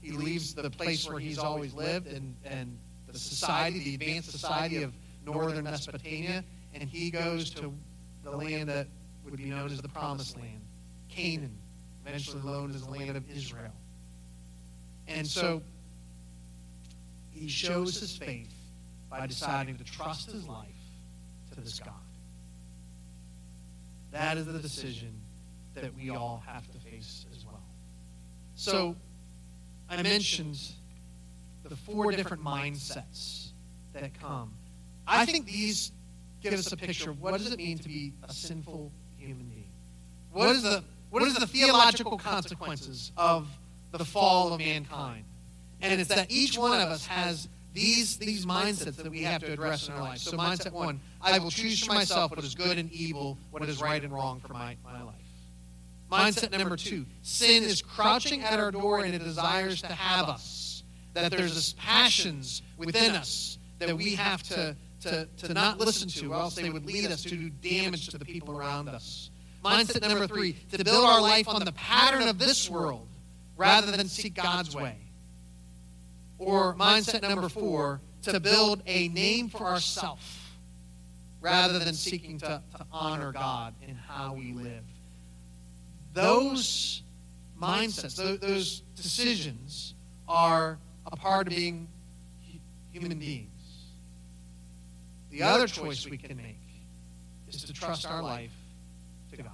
he 0.00 0.12
leaves 0.12 0.54
the 0.54 0.70
place 0.70 1.08
where 1.08 1.18
he's 1.18 1.38
always 1.38 1.74
lived 1.74 2.06
and, 2.06 2.34
and 2.44 2.78
the 3.08 3.18
society, 3.18 3.80
the 3.80 3.94
advanced 3.94 4.30
society 4.30 4.82
of 4.82 4.94
northern 5.26 5.64
Mesopotamia, 5.64 6.42
and 6.74 6.88
he 6.88 7.10
goes 7.10 7.50
to 7.50 7.72
the 8.30 8.36
land 8.36 8.68
that 8.68 8.86
would 9.24 9.36
be 9.36 9.44
known 9.44 9.70
as 9.70 9.80
the 9.80 9.88
Promised 9.88 10.36
Land, 10.36 10.60
Canaan, 11.08 11.56
eventually 12.06 12.42
known 12.42 12.70
as 12.70 12.84
the 12.84 12.90
land 12.90 13.16
of 13.16 13.28
Israel. 13.30 13.72
And 15.08 15.26
so 15.26 15.62
he 17.30 17.48
shows 17.48 17.98
his 17.98 18.16
faith 18.16 18.54
by 19.10 19.26
deciding 19.26 19.76
to 19.76 19.84
trust 19.84 20.30
his 20.30 20.46
life 20.46 20.66
to 21.52 21.60
this 21.60 21.80
God. 21.80 21.94
That 24.12 24.38
is 24.38 24.46
the 24.46 24.58
decision 24.58 25.12
that 25.74 25.94
we 25.94 26.10
all 26.10 26.42
have 26.46 26.70
to 26.72 26.78
face 26.78 27.26
as 27.36 27.44
well. 27.44 27.62
So, 28.54 28.96
I 29.88 30.02
mentioned 30.02 30.60
the 31.64 31.76
four 31.76 32.12
different 32.12 32.44
mindsets 32.44 33.52
that 33.92 34.12
come. 34.20 34.52
I 35.06 35.24
think 35.24 35.46
these 35.46 35.92
give 36.42 36.54
us 36.54 36.72
a 36.72 36.76
picture 36.76 37.10
of 37.10 37.20
what 37.20 37.36
does 37.36 37.52
it 37.52 37.58
mean 37.58 37.78
to 37.78 37.88
be 37.88 38.12
a 38.22 38.32
sinful 38.32 38.92
human 39.16 39.46
being. 39.46 39.70
What 40.32 40.50
is 40.50 40.62
the 40.62 40.84
what 41.10 41.22
is 41.22 41.34
the 41.34 41.46
theological 41.46 42.16
consequences 42.16 43.10
of 43.16 43.48
the 43.90 44.04
fall 44.04 44.52
of 44.52 44.60
mankind? 44.60 45.24
And 45.82 46.00
it's 46.00 46.14
that 46.14 46.30
each 46.30 46.56
one 46.56 46.80
of 46.80 46.88
us 46.88 47.06
has 47.06 47.48
these, 47.72 48.16
these 48.16 48.46
mindsets 48.46 48.96
that 48.96 49.10
we 49.10 49.22
have 49.22 49.42
to 49.42 49.52
address 49.52 49.88
in 49.88 49.94
our 49.94 50.00
life. 50.00 50.18
So, 50.18 50.36
mindset 50.36 50.72
one 50.72 51.00
I 51.20 51.38
will 51.38 51.50
choose 51.50 51.84
for 51.84 51.92
myself 51.92 52.30
what 52.30 52.44
is 52.44 52.54
good 52.54 52.78
and 52.78 52.90
evil, 52.92 53.38
what 53.50 53.62
is 53.68 53.80
right 53.80 54.02
and 54.02 54.12
wrong 54.12 54.40
for 54.40 54.52
my, 54.52 54.76
my 54.84 55.02
life. 55.02 55.14
Mindset 56.10 56.56
number 56.56 56.76
two 56.76 57.06
sin 57.22 57.62
is 57.62 57.82
crouching 57.82 58.42
at 58.42 58.58
our 58.58 58.70
door 58.70 59.04
and 59.04 59.14
it 59.14 59.22
desires 59.22 59.82
to 59.82 59.92
have 59.92 60.28
us. 60.28 60.82
That 61.14 61.30
there's 61.30 61.54
this 61.54 61.74
passions 61.78 62.62
within 62.76 63.16
us 63.16 63.58
that 63.78 63.96
we 63.96 64.14
have 64.14 64.42
to, 64.44 64.76
to, 65.00 65.26
to 65.38 65.54
not 65.54 65.78
listen 65.78 66.08
to, 66.08 66.32
or 66.32 66.36
else 66.36 66.54
they 66.54 66.70
would 66.70 66.86
lead 66.86 67.06
us 67.10 67.22
to 67.22 67.30
do 67.30 67.50
damage 67.50 68.08
to 68.08 68.18
the 68.18 68.24
people 68.24 68.56
around 68.56 68.88
us. 68.88 69.30
Mindset 69.64 70.00
number 70.00 70.26
three 70.26 70.54
to 70.72 70.84
build 70.84 71.04
our 71.04 71.20
life 71.20 71.48
on 71.48 71.64
the 71.64 71.72
pattern 71.72 72.28
of 72.28 72.38
this 72.38 72.68
world 72.70 73.06
rather 73.56 73.90
than 73.92 74.08
seek 74.08 74.34
God's 74.34 74.74
way. 74.74 74.96
Or 76.38 76.74
mindset 76.74 77.22
number 77.22 77.48
four 77.48 78.00
to 78.22 78.40
build 78.40 78.82
a 78.86 79.08
name 79.08 79.48
for 79.48 79.64
ourselves 79.64 80.38
rather 81.40 81.78
than 81.78 81.94
seeking 81.94 82.38
to, 82.38 82.62
to 82.76 82.86
honor 82.92 83.32
God 83.32 83.74
in 83.86 83.96
how 83.96 84.34
we 84.34 84.52
live. 84.52 84.84
Those 86.12 87.02
mindsets, 87.60 88.16
those, 88.16 88.38
those 88.38 88.80
decisions 88.96 89.94
are 90.28 90.78
a 91.06 91.16
part 91.16 91.46
of 91.46 91.54
being 91.54 91.88
human 92.92 93.18
beings. 93.18 93.49
The 95.30 95.42
other 95.42 95.66
choice 95.66 96.06
we 96.06 96.18
can 96.18 96.36
make 96.36 96.58
is 97.48 97.64
to 97.64 97.72
trust 97.72 98.06
our 98.06 98.22
life 98.22 98.52
to 99.30 99.36
God 99.36 99.50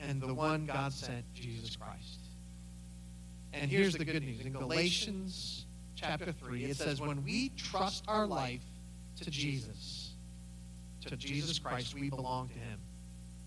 and 0.00 0.20
the 0.20 0.32
one 0.32 0.66
God 0.66 0.92
sent, 0.92 1.24
Jesus 1.34 1.76
Christ. 1.76 2.20
And 3.52 3.70
here's 3.70 3.94
the 3.94 4.04
good 4.04 4.22
news. 4.22 4.40
In 4.40 4.52
Galatians 4.52 5.66
chapter 5.94 6.32
3, 6.32 6.64
it 6.64 6.76
says, 6.76 7.00
When 7.00 7.24
we 7.24 7.50
trust 7.56 8.04
our 8.06 8.26
life 8.26 8.62
to 9.22 9.30
Jesus, 9.30 10.12
to 11.06 11.16
Jesus 11.16 11.58
Christ, 11.58 11.94
we 11.94 12.10
belong 12.10 12.48
to 12.48 12.54
him. 12.54 12.78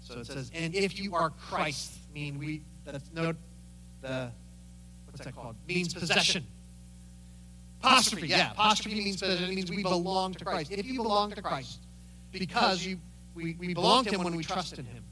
So 0.02 0.19
it 0.19 0.28
says, 0.28 0.49
and 0.56 0.73
if 0.73 0.99
you 0.99 1.13
are 1.13 1.30
Christ, 1.30 1.99
mean 2.13 2.39
we, 2.39 2.63
that's 2.84 3.12
no, 3.13 3.34
the, 4.02 4.32
what's 5.06 5.23
that 5.23 5.36
called? 5.36 5.56
Means 5.67 5.93
possession. 5.93 6.45
Apostrophe, 7.82 8.28
yeah. 8.28 8.52
Apostrophe 8.52 8.96
means 8.96 9.22
possession. 9.22 9.50
It 9.50 9.56
means 9.56 9.70
we 9.70 9.84
belong 9.84 10.34
to 10.34 10.46
Christ. 10.46 10.72
If 10.72 10.86
you 10.86 11.02
belong 11.02 11.32
to 11.32 11.42
Christ, 11.42 11.80
because 12.32 12.86
you, 12.86 13.00
we, 13.36 13.56
we 13.60 13.74
belong 13.74 14.06
to 14.06 14.12
him 14.12 14.24
when 14.24 14.36
we 14.36 14.44
trust 14.44 14.78
in 14.78 14.86
him. 14.86 15.04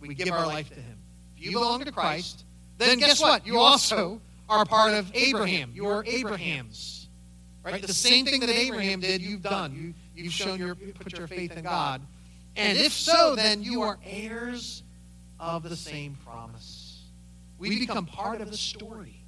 We 0.00 0.14
give 0.14 0.30
our 0.30 0.46
life 0.46 0.68
to 0.70 0.80
him. 0.80 0.98
If 1.36 1.44
you 1.44 1.52
belong 1.52 1.84
to 1.84 1.92
Christ, 1.92 2.44
then 2.78 2.98
guess 2.98 3.20
what? 3.20 3.46
You 3.46 3.58
also 3.58 4.20
are 4.48 4.64
part 4.64 4.94
of 4.94 5.10
Abraham. 5.14 5.72
You 5.74 5.86
are 5.86 6.04
Abraham's. 6.06 7.08
Right? 7.64 7.82
The 7.82 7.92
same 7.92 8.24
thing 8.26 8.40
that 8.40 8.48
Abraham 8.48 9.00
did, 9.00 9.20
you've 9.20 9.42
done. 9.42 9.74
You, 9.74 10.22
you've 10.22 10.32
shown 10.32 10.58
your, 10.58 10.74
put 10.74 11.18
your 11.18 11.26
faith 11.26 11.56
in 11.56 11.64
God. 11.64 12.00
And 12.54 12.78
if 12.78 12.92
so, 12.92 13.34
then 13.34 13.62
you 13.62 13.82
are 13.82 13.98
heirs 14.04 14.82
of 15.40 15.62
the 15.68 15.76
same 15.76 16.16
promise. 16.24 17.02
We 17.58 17.80
become 17.80 18.06
part 18.06 18.40
of 18.40 18.50
the 18.50 18.56
story 18.56 19.20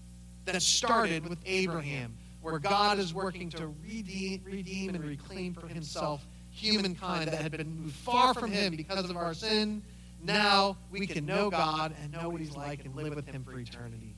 that 0.44 0.62
started 0.62 1.28
with 1.28 1.38
Abraham, 1.46 2.16
where 2.50 2.58
God 2.58 2.98
is 2.98 3.12
working 3.14 3.50
to 3.50 3.74
redeem, 3.84 4.42
redeem 4.44 4.94
and 4.94 5.04
reclaim 5.04 5.54
for 5.54 5.68
himself 5.68 6.26
humankind 6.50 7.28
that 7.28 7.40
had 7.40 7.52
been 7.52 7.82
moved 7.82 7.94
far 7.94 8.34
from 8.34 8.50
him 8.50 8.74
because 8.76 9.08
of 9.08 9.16
our 9.16 9.34
sin. 9.34 9.82
Now 10.22 10.76
we 10.90 11.06
can 11.06 11.24
know 11.24 11.50
God 11.50 11.94
and 12.02 12.12
know 12.12 12.28
what 12.28 12.40
he's 12.40 12.56
like 12.56 12.84
and 12.84 12.94
live 12.96 13.14
with 13.14 13.26
him 13.26 13.44
for 13.44 13.58
eternity. 13.58 14.14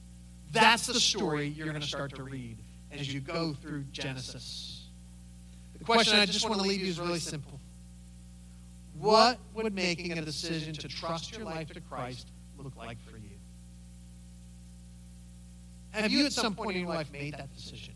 That's 0.53 0.87
the 0.87 0.99
story 0.99 1.49
you're 1.49 1.69
going 1.69 1.81
to 1.81 1.87
start 1.87 2.15
to 2.17 2.23
read 2.23 2.59
as 2.91 3.13
you 3.13 3.21
go 3.21 3.55
through 3.55 3.85
Genesis. 3.93 4.89
The 5.79 5.85
question 5.85 6.19
I 6.19 6.27
just 6.27 6.49
want 6.49 6.61
to 6.61 6.67
leave 6.67 6.81
you 6.81 6.89
is 6.89 6.99
really 6.99 7.19
simple. 7.19 7.61
What 8.99 9.39
would 9.55 9.75
making 9.75 10.19
a 10.19 10.23
decision 10.23 10.75
to 10.75 10.89
trust 10.89 11.35
your 11.35 11.45
life 11.45 11.69
to 11.73 11.81
Christ 11.81 12.29
look 12.59 12.77
like 12.77 12.99
for 13.09 13.17
you? 13.17 13.31
Have 15.93 16.11
you 16.11 16.27
at 16.27 16.33
some 16.33 16.55
point 16.55 16.77
in 16.77 16.83
your 16.83 16.91
life 16.91 17.11
made 17.13 17.35
that 17.35 17.55
decision? 17.55 17.95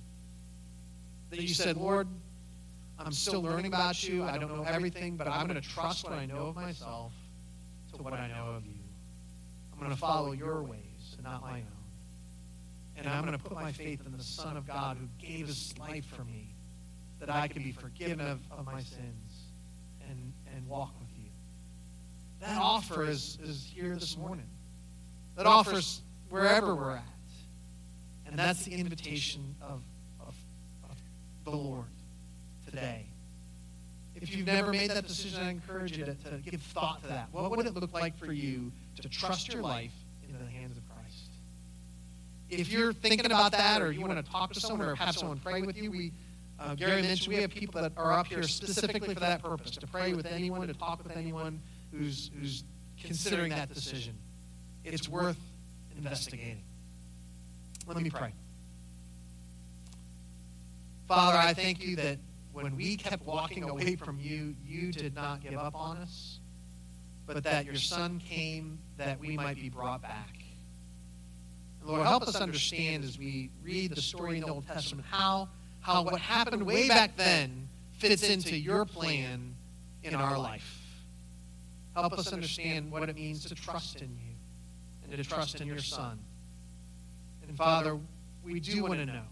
That 1.35 1.43
you 1.43 1.49
said, 1.49 1.77
Lord, 1.77 2.07
I'm 2.97 3.11
still 3.11 3.43
learning 3.43 3.67
about 3.67 4.07
you. 4.07 4.23
I 4.23 4.39
don't 4.39 4.55
know 4.55 4.63
everything, 4.63 5.17
but 5.17 5.27
I'm 5.27 5.49
going 5.49 5.61
to 5.61 5.69
trust 5.69 6.05
what 6.05 6.13
I 6.13 6.27
know 6.27 6.47
of 6.47 6.55
myself 6.55 7.13
to 7.93 8.01
what 8.01 8.13
I 8.13 8.29
know 8.29 8.55
of 8.57 8.65
you. 8.65 8.79
I'm 9.73 9.81
going 9.81 9.91
to 9.91 9.97
follow 9.97 10.31
your 10.31 10.63
ways 10.63 11.17
and 11.17 11.25
not 11.25 11.43
my 11.43 11.59
own. 11.59 11.67
And 12.97 13.09
I'm 13.09 13.25
going 13.25 13.37
to 13.37 13.43
put 13.43 13.55
my 13.55 13.73
faith 13.73 14.07
in 14.07 14.17
the 14.17 14.23
Son 14.23 14.57
of 14.57 14.65
God 14.65 14.97
who 14.97 15.09
gave 15.19 15.49
his 15.49 15.77
life 15.77 16.07
for 16.07 16.23
me 16.23 16.55
that 17.19 17.29
I 17.29 17.49
can 17.49 17.65
be 17.65 17.73
forgiven 17.73 18.21
of, 18.21 18.39
of 18.53 18.65
my 18.65 18.81
sins 18.81 19.49
and, 20.09 20.33
and 20.55 20.69
walk 20.69 20.95
with 21.01 21.09
you. 21.19 21.31
That 22.43 22.59
offer 22.63 23.05
is, 23.05 23.39
is 23.43 23.69
here 23.75 23.97
this 23.97 24.17
morning. 24.17 24.47
That 25.35 25.47
offers 25.47 26.01
wherever 26.29 26.77
we're 26.77 26.93
at. 26.93 27.03
And 28.25 28.39
that's 28.39 28.65
the 28.65 28.75
invitation 28.75 29.57
of, 29.61 29.83
the 31.45 31.57
Lord 31.57 31.87
today. 32.65 33.07
If 34.15 34.35
you've 34.35 34.47
never 34.47 34.73
made 34.73 34.91
that 34.91 35.07
decision, 35.07 35.43
I 35.43 35.51
encourage 35.51 35.97
you 35.97 36.05
to, 36.05 36.15
to 36.15 36.37
give 36.39 36.61
thought 36.61 37.03
to 37.03 37.09
that. 37.09 37.29
What 37.33 37.51
would 37.51 37.67
it 37.67 37.75
look 37.75 37.93
like 37.93 38.17
for 38.19 38.33
you 38.33 38.73
to 39.01 39.09
trust 39.09 39.53
your 39.53 39.63
life 39.63 39.93
into 40.27 40.43
the 40.43 40.51
hands 40.51 40.77
of 40.77 40.83
Christ? 40.89 41.31
If 42.49 42.73
you're 42.73 42.93
thinking 42.93 43.27
about 43.27 43.53
that 43.53 43.83
or 43.83 43.93
you 43.93 44.01
want 44.01 44.25
to 44.25 44.31
talk 44.31 44.53
to 44.55 44.61
someone 44.61 44.89
or 44.89 44.95
have 44.95 45.17
someone 45.17 45.39
pray 45.39 45.63
with 45.63 45.77
you, 45.77 45.91
we 45.91 46.13
uh, 46.59 46.75
Gary 46.75 47.03
mentioned 47.03 47.35
we 47.35 47.41
have 47.41 47.51
people 47.51 47.83
that 47.83 47.93
are 47.97 48.13
up 48.13 48.29
here 48.29 48.43
specifically 48.45 49.13
for 49.13 49.21
that 49.21 49.43
purpose, 49.43 49.73
to 49.73 49.87
pray 49.87 50.15
with 50.15 50.27
anyone, 50.27 50.67
to 50.69 50.75
talk 50.75 51.03
with 51.03 51.17
anyone 51.17 51.61
who's, 51.93 52.31
who's 52.39 52.65
considering 53.03 53.51
that 53.51 53.73
decision. 53.75 54.15
It's 54.85 55.09
worth 55.09 55.39
investigating. 55.97 56.63
Let 57.87 58.01
me 58.01 58.09
pray. 58.09 58.33
Father, 61.07 61.39
I 61.39 61.53
thank 61.53 61.85
you 61.85 61.97
that 61.97 62.19
when 62.53 62.77
we 62.77 62.97
kept 62.97 63.27
walking 63.27 63.65
away 63.65 63.97
from 63.97 64.19
you, 64.19 64.55
you 64.65 64.93
did 64.93 65.15
not 65.15 65.43
give 65.43 65.55
up 65.55 65.75
on 65.75 65.99
us, 65.99 66.41
but 67.27 67.43
that 67.45 67.67
your 67.67 67.75
Son 67.75 68.21
came 68.21 68.79
that 68.97 69.19
we 69.19 69.37
might 69.37 69.57
be 69.57 69.69
brought 69.69 70.03
back. 70.03 70.39
Lord, 71.85 72.07
help 72.07 72.23
us 72.23 72.37
understand 72.37 73.05
as 73.05 73.19
we 73.19 73.51
read 73.63 73.95
the 73.95 74.01
story 74.01 74.37
in 74.37 74.43
the 74.43 74.49
Old 74.49 74.67
Testament 74.67 75.07
how, 75.11 75.49
how 75.81 76.03
what 76.03 76.19
happened 76.21 76.63
way 76.65 76.89
back 76.89 77.17
then 77.17 77.69
fits 77.93 78.23
into 78.23 78.57
your 78.57 78.87
plan 78.87 79.55
in 80.03 80.15
our 80.15 80.39
life. 80.39 80.81
Help 81.95 82.15
us 82.15 82.33
understand 82.33 82.91
what 82.91 83.09
it 83.09 83.15
means 83.15 83.45
to 83.45 83.55
trust 83.55 84.01
in 84.01 84.09
you 84.09 84.35
and 85.03 85.23
to 85.23 85.29
trust 85.29 85.61
in 85.61 85.67
your 85.67 85.79
Son. 85.79 86.19
And 87.47 87.57
Father, 87.57 87.99
we 88.43 88.61
do 88.61 88.83
want 88.83 88.95
to 88.95 89.07
know 89.07 89.23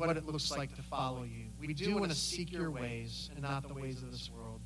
what 0.00 0.16
it 0.16 0.26
looks 0.26 0.50
like 0.50 0.74
to 0.76 0.82
follow 0.82 1.24
you. 1.24 1.46
We 1.58 1.74
do 1.74 1.96
want 1.96 2.10
to 2.10 2.16
seek 2.16 2.52
your 2.52 2.70
ways 2.70 3.30
and 3.34 3.42
not 3.42 3.68
the 3.68 3.74
ways 3.74 4.02
of 4.02 4.10
this 4.10 4.30
world. 4.34 4.60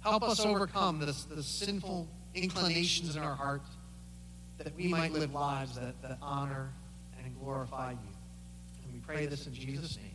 Help 0.00 0.22
us 0.22 0.44
overcome 0.44 0.98
the, 1.00 1.06
the 1.34 1.42
sinful 1.42 2.08
inclinations 2.34 3.16
in 3.16 3.22
our 3.22 3.34
heart 3.34 3.62
that 4.58 4.74
we 4.76 4.86
might 4.86 5.12
live 5.12 5.32
lives 5.32 5.76
that, 5.76 6.00
that 6.02 6.18
honor 6.20 6.70
and 7.22 7.34
glorify 7.40 7.92
you. 7.92 8.12
And 8.84 8.92
we 8.92 9.00
pray 9.00 9.26
this 9.26 9.46
in 9.46 9.54
Jesus' 9.54 9.96
name. 9.96 10.13